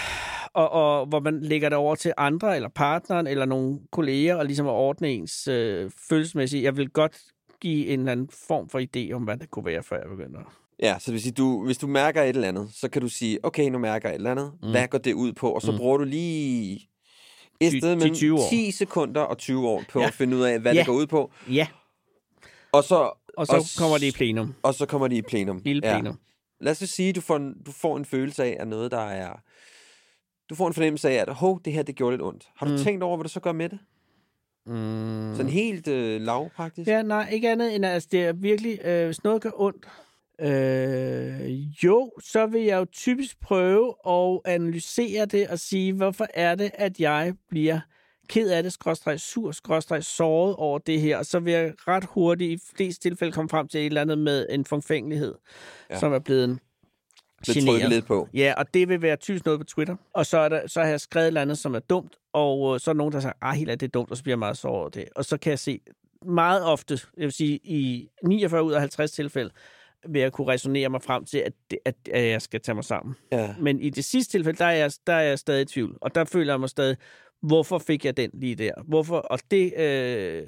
[0.54, 4.46] og, og hvor man lægger det over til andre, eller partneren, eller nogle kolleger, og
[4.46, 6.64] ligesom at ordne ens øh, følelsesmæssigt.
[6.64, 7.22] Jeg vil godt
[7.62, 10.40] give en eller anden form for idé om, hvad det kunne være, før jeg begynder.
[10.80, 13.08] Ja, så det vil sige, du, hvis du mærker et eller andet, så kan du
[13.10, 14.52] sige, okay, nu mærker jeg et eller andet.
[14.64, 14.70] Mm.
[14.72, 15.52] Hvad går det ud på?
[15.52, 15.78] Og så Mm.
[15.78, 16.90] bruger du lige
[17.60, 18.50] et Ti- sted mellem 10-20 år.
[18.50, 20.08] 10 sekunder og 20 år på Ja.
[20.08, 20.80] at finde ud af, hvad Ja.
[20.80, 21.32] det går ud på.
[21.50, 21.68] Ja,
[22.72, 24.54] Og så, og så og kommer det i plenum.
[24.64, 25.62] og så kommer det i plenum.
[25.66, 26.20] Lille plenum.
[26.62, 29.34] Lad os sige, du får, en, du får en følelse af, at noget, der er...
[30.50, 32.48] Du får en fornemmelse af, at hov, det her, det gjorde lidt ondt.
[32.56, 32.78] Har du Mm.
[32.78, 33.80] tænkt over, hvad du så gør med det?
[34.66, 35.34] Mm.
[35.36, 36.88] Sådan helt øh, lavpraktisk?
[36.88, 39.88] Ja, nej, ikke andet end, at altså, det er virkelig, øh, hvis noget gør ondt,
[40.42, 41.52] øh,
[41.84, 46.72] jo, så vil jeg jo typisk prøve at analysere det og sige, hvorfor er det,
[46.74, 47.80] at jeg bliver
[48.30, 52.06] ked af det, skråstreg sur, skråstreg såret over det her, og så vil jeg ret
[52.06, 55.36] hurtigt i flest tilfælde komme frem til et eller andet med en forfængelighed,
[55.90, 56.00] Ja.
[56.00, 56.60] som er blevet
[57.46, 57.90] Det trykker generet.
[57.90, 58.28] lidt på.
[58.34, 59.96] Ja, og det vil være typisk noget på Twitter.
[60.14, 62.74] Og så, er der, så har jeg skrevet et eller andet, som er dumt, og
[62.74, 64.24] øh, så er der nogen, der siger, ah, helt af det er dumt, og så
[64.24, 65.06] bliver jeg meget såret over det.
[65.16, 65.80] Og så kan jeg se
[66.26, 69.52] meget ofte, jeg vil sige i 49 ud af 50 tilfælde,
[70.10, 72.84] vil jeg kunne resonere mig frem til, at, det, at, at jeg skal tage mig
[72.84, 73.16] sammen.
[73.32, 73.56] Ja.
[73.60, 75.98] Men i det sidste tilfælde, der er, jeg, der er jeg stadig i tvivl.
[76.02, 76.98] Og der føler jeg mig stadig,
[77.42, 78.72] hvorfor fik jeg den lige der?
[78.88, 79.18] Hvorfor?
[79.18, 80.46] Og det, øh,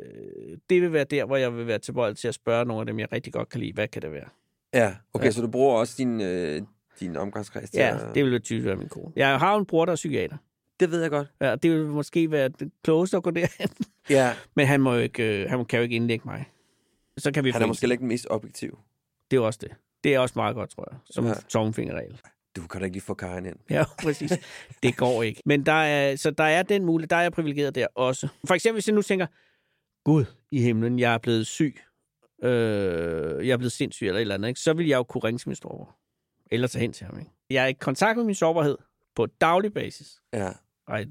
[0.70, 3.00] det vil være der, hvor jeg vil være tilbøjelig til at spørge nogle af dem,
[3.00, 3.74] jeg rigtig godt kan lide.
[3.74, 4.28] Hvad kan det være?
[4.74, 5.32] Ja, okay, Ja.
[5.32, 6.62] så du bruger også din, øh,
[7.00, 8.16] din omgangskreds til Ja, at...
[8.16, 9.12] det vil typisk være min kone.
[9.16, 10.38] Jeg har en bror, der er psykiater.
[10.80, 11.28] det ved jeg godt.
[11.42, 13.70] Ja, det vil måske være det klogeste at gå derhen.
[14.10, 16.46] Ja, Men han, må jo ikke, øh, han kan jo ikke indlægge mig.
[17.18, 18.80] Så kan vi han er måske ikke den mest objektiv.
[19.32, 19.72] Det er også det.
[20.04, 21.34] Det er også meget godt, tror jeg, som Ja.
[21.50, 22.22] tommelfingerregel.
[22.56, 23.56] Du kan da ikke lige få Karin ind.
[23.70, 24.32] Ja, præcis.
[24.84, 25.42] det går ikke.
[25.46, 28.28] Men der er, så der er den mulighed, der er jeg privilegeret der også.
[28.48, 29.28] For eksempel, hvis jeg nu tænker,
[30.06, 31.76] Gud i himlen, jeg er blevet syg,
[32.44, 34.60] øh, jeg er blevet sindssyg eller et eller andet, ikke?
[34.60, 35.96] så vil jeg jo kunne ringe til min storebror.
[36.52, 37.20] Eller tage hen til ham.
[37.20, 37.32] Ikke?
[37.50, 38.78] Jeg er i kontakt med min sårbarhed
[39.16, 40.22] på daglig basis.
[40.34, 40.50] Ja,
[41.00, 41.02] I,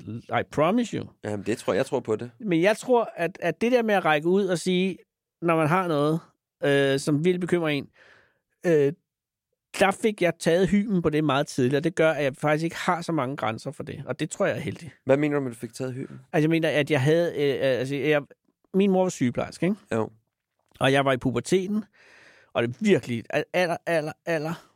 [0.40, 1.06] I promise you.
[1.24, 2.30] Jamen, det tror jeg, jeg tror på det.
[2.40, 4.98] Men jeg tror, at, at det der med at række ud og sige,
[5.42, 6.20] når man har noget,
[6.64, 7.88] øh, som vil bekymre en,
[8.66, 8.92] øh,
[9.78, 11.80] der fik jeg taget hymen på det meget tidligere.
[11.80, 14.02] Det gør, at jeg faktisk ikke har så mange grænser for det.
[14.06, 14.92] Og det tror jeg er heldigt.
[15.04, 16.20] Hvad mener du med, at du fik taget hyben?
[16.32, 17.28] Altså, jeg mener, at jeg havde...
[17.30, 18.22] Øh, altså, jeg,
[18.74, 19.76] min mor var sygeplejerske, ikke?
[19.94, 20.10] Jo.
[20.80, 21.84] Og jeg var i puberteten.
[22.52, 24.68] Og det virkelig aller, aller, aller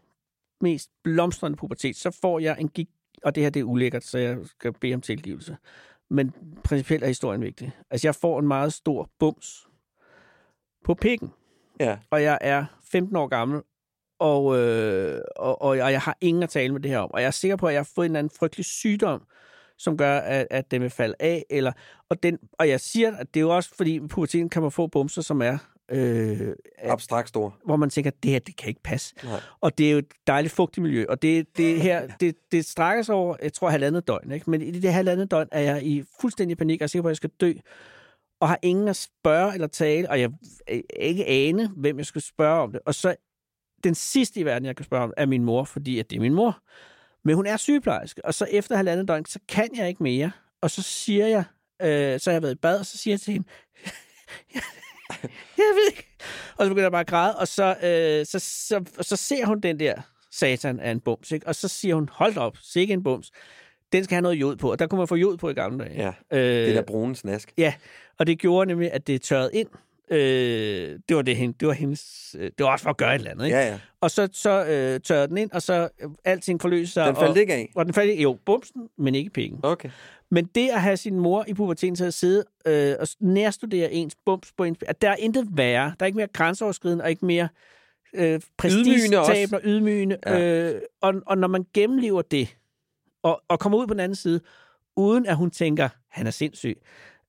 [0.61, 2.89] mest blomstrende pubertet, så får jeg en gig...
[3.23, 5.57] Og det her, det er ulækkert, så jeg skal bede om tilgivelse.
[6.11, 7.73] Men principielt er historien vigtig.
[7.91, 9.69] Altså, jeg får en meget stor bums
[10.85, 11.33] på pikken.
[11.81, 11.97] Ja.
[12.11, 13.63] Og jeg er 15 år gammel,
[14.19, 17.11] og, øh, og, og jeg har ingen at tale med det her om.
[17.15, 19.23] Og jeg er sikker på, at jeg har fået en eller anden frygtelig sygdom,
[19.79, 21.45] som gør, at, at den vil falde af.
[21.51, 21.73] Eller,
[22.09, 24.87] og, den, og jeg siger, at det er jo også, fordi puberteten kan man få
[24.87, 25.59] bumser, som er
[25.91, 27.57] øh, Abstrakt stor.
[27.65, 29.15] hvor man tænker, det her, det kan ikke passe.
[29.25, 29.41] Nej.
[29.61, 33.03] Og det er jo et dejligt fugtigt miljø, og det, det her, det, det strækker
[33.03, 34.51] sig over, jeg tror, halvandet døgn, ikke?
[34.51, 37.11] Men i det halvandet døgn er jeg i fuldstændig panik, og er sikker på, at
[37.11, 37.53] jeg skal dø,
[38.43, 40.31] og har ingen at spørge eller tale, og jeg
[40.71, 42.81] øh, ikke ane, hvem jeg skulle spørge om det.
[42.87, 43.17] Og så
[43.85, 46.21] den sidste i verden, jeg kan spørge om, er min mor, fordi at det er
[46.21, 46.63] min mor.
[47.25, 50.31] Men hun er sygeplejerske, og så efter halvandet døgn, så kan jeg ikke mere.
[50.61, 51.45] Og så siger jeg,
[51.83, 53.49] øh, så har jeg været i bad, og så siger jeg til hende,
[55.59, 56.17] jeg ved ikke.
[56.57, 59.47] Og så begynder jeg bare at græde, og så, øh, så, så, så, så ser
[59.47, 61.47] hun den der satan af en bums, ikke?
[61.47, 63.31] og så siger hun, hold op, sikke en bums.
[63.93, 65.85] Den skal have noget jod på, og der kunne man få jod på i gamle
[65.85, 66.13] dage.
[66.31, 66.39] Ja.
[66.39, 67.53] Øh, Det der brune snask.
[67.59, 67.75] Ja,
[68.19, 69.69] og det gjorde nemlig, at det tørrede ind.
[70.11, 73.15] Øh, det var det, hende, det var hendes, øh, det var også for at gøre
[73.15, 73.57] et eller andet, ikke?
[73.57, 73.79] Ja, ja.
[74.01, 77.07] Og så, så øh, tørrede den ind, og så øh, alting forløste sig.
[77.07, 77.71] Den faldt og, ikke af?
[77.75, 79.61] Og den faldt ikke, jo, bumsen, men ikke pikken.
[79.63, 79.91] Okay.
[80.31, 84.17] Men det at have sin mor i puberteten til at sidde øh, og nærstudere ens
[84.27, 84.79] bums på ens...
[84.87, 85.85] At der er intet værre.
[85.85, 87.49] Der er ikke mere grænseoverskridende og ikke mere
[88.15, 90.17] øh, prestigetabende og ydmygende.
[90.27, 90.71] Ja.
[90.71, 92.57] Øh, og, og når man gennemlever det,
[93.23, 94.41] og, og kommer ud på den anden side,
[94.97, 96.79] uden at hun tænker, han er sindssyg,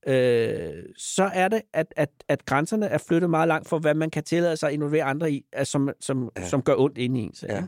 [0.06, 4.10] øh, så er det, at, at, at grænserne er flyttet meget langt for, hvad man
[4.10, 6.48] kan tillade sig at involvere andre i, altså, som, som, Ja.
[6.48, 7.34] som gør ondt inde i en.
[7.42, 7.54] Ja.
[7.54, 7.62] Ja.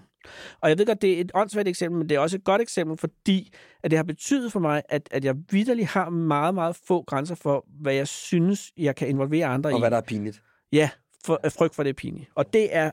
[0.60, 2.62] Og jeg ved godt, det er et åndssvagt eksempel, men det er også et godt
[2.62, 3.52] eksempel, fordi
[3.82, 7.34] at det har betydet for mig, at, at jeg vidderligt har meget, meget få grænser
[7.34, 9.80] for, hvad jeg synes, jeg kan involvere andre Og i.
[9.80, 10.42] hvad der er pinligt.
[10.72, 10.90] Ja,
[11.24, 12.30] for, frygt for det er pinligt.
[12.34, 12.90] Og det er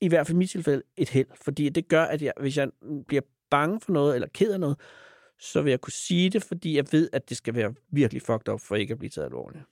[0.00, 2.68] i hvert fald i mit tilfælde et held, fordi det gør, at jeg, hvis jeg
[3.08, 4.76] bliver bange for noget, eller ked af noget,
[5.38, 8.48] så vil jeg kunne sige det, fordi jeg ved, at det skal være virkelig fucked
[8.48, 9.64] up, for ikke at blive taget alvorligt.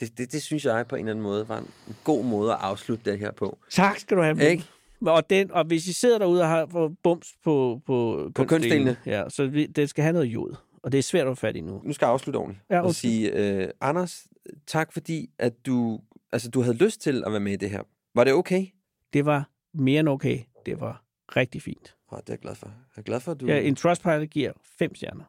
[0.00, 2.58] Det, det, det synes jeg på en eller anden måde var en god måde at
[2.60, 3.58] afslutte det her på.
[3.70, 4.50] Tak skal du have.
[4.50, 4.64] Ikke?
[5.06, 8.96] Og, den, og hvis I sidder derude og har bums på, på, På kønsdelene.
[9.06, 10.56] ja, så vi, det skal have noget jod.
[10.82, 11.82] Og det er svært at få fat i nu.
[11.84, 12.64] Nu skal jeg afslutte ordentligt.
[12.70, 13.10] Ja, og undskyld.
[13.10, 14.26] sige, øh, Anders,
[14.66, 16.00] tak fordi, at du,
[16.32, 17.82] altså, du havde lyst til at være med i det her.
[18.14, 18.66] Var det okay?
[19.12, 20.38] Det var mere end okay.
[20.66, 21.04] Det var
[21.36, 21.94] rigtig fint.
[22.12, 22.66] Oh, det er jeg glad for.
[22.66, 23.46] Jeg er glad for, at du...
[23.46, 25.24] Ja, en Trustpilot giver fem stjerner.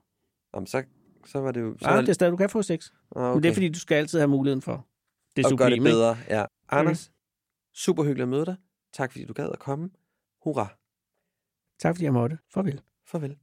[0.56, 0.84] Jamen, så,
[1.26, 1.78] så var det jo...
[1.82, 2.94] Så Ah, det er stadig, du kan få seks.
[3.16, 3.34] ah, Okay.
[3.34, 4.88] Men det er, fordi du skal altid have muligheden for
[5.36, 5.96] det og gøre det sublime, ikke?
[5.96, 6.18] bedre.
[6.30, 6.46] Ja.
[6.70, 7.12] Anders,
[7.74, 8.56] super hyggeligt at møde dig.
[8.94, 9.90] Tak fordi du gad at komme.
[10.44, 10.68] Hurra.
[11.80, 12.38] Tak fordi jeg måtte.
[12.54, 12.82] Farvel.
[13.08, 13.38] Farvel.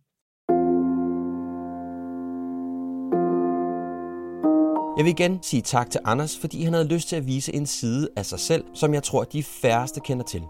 [4.97, 7.67] Jeg vil igen sige tak til Anders, fordi han havde lyst til at vise en
[7.67, 10.43] side af sig selv, som jeg tror, de færreste kender til.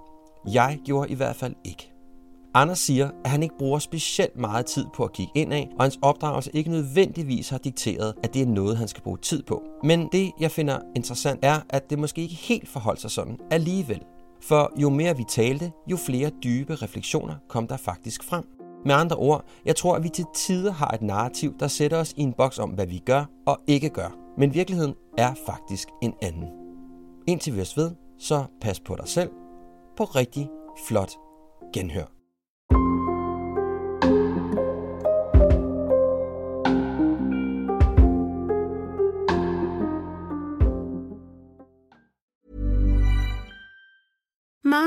[0.52, 1.92] Jeg gjorde i hvert fald ikke.
[2.58, 5.98] Anders siger, at han ikke bruger specielt meget tid på at kigge indad, og hans
[6.02, 9.62] opdragelse ikke nødvendigvis har dikteret, at det er noget, han skal bruge tid på.
[9.84, 14.02] Men det, jeg finder interessant, er, at det måske ikke helt forholdt sig sådan alligevel.
[14.42, 18.44] For jo mere vi talte, jo flere dybe refleksioner kom der faktisk frem.
[18.84, 22.14] Med andre ord, jeg tror, at vi til tider har et narrativ, der sætter os
[22.16, 24.16] i en boks om, hvad vi gør og ikke gør.
[24.38, 26.48] Men virkeligheden er faktisk en anden.
[27.26, 29.30] Indtil vi os ved, så pas på dig selv.
[29.96, 30.48] På rigtig
[30.86, 31.12] flot
[31.74, 32.17] genhør.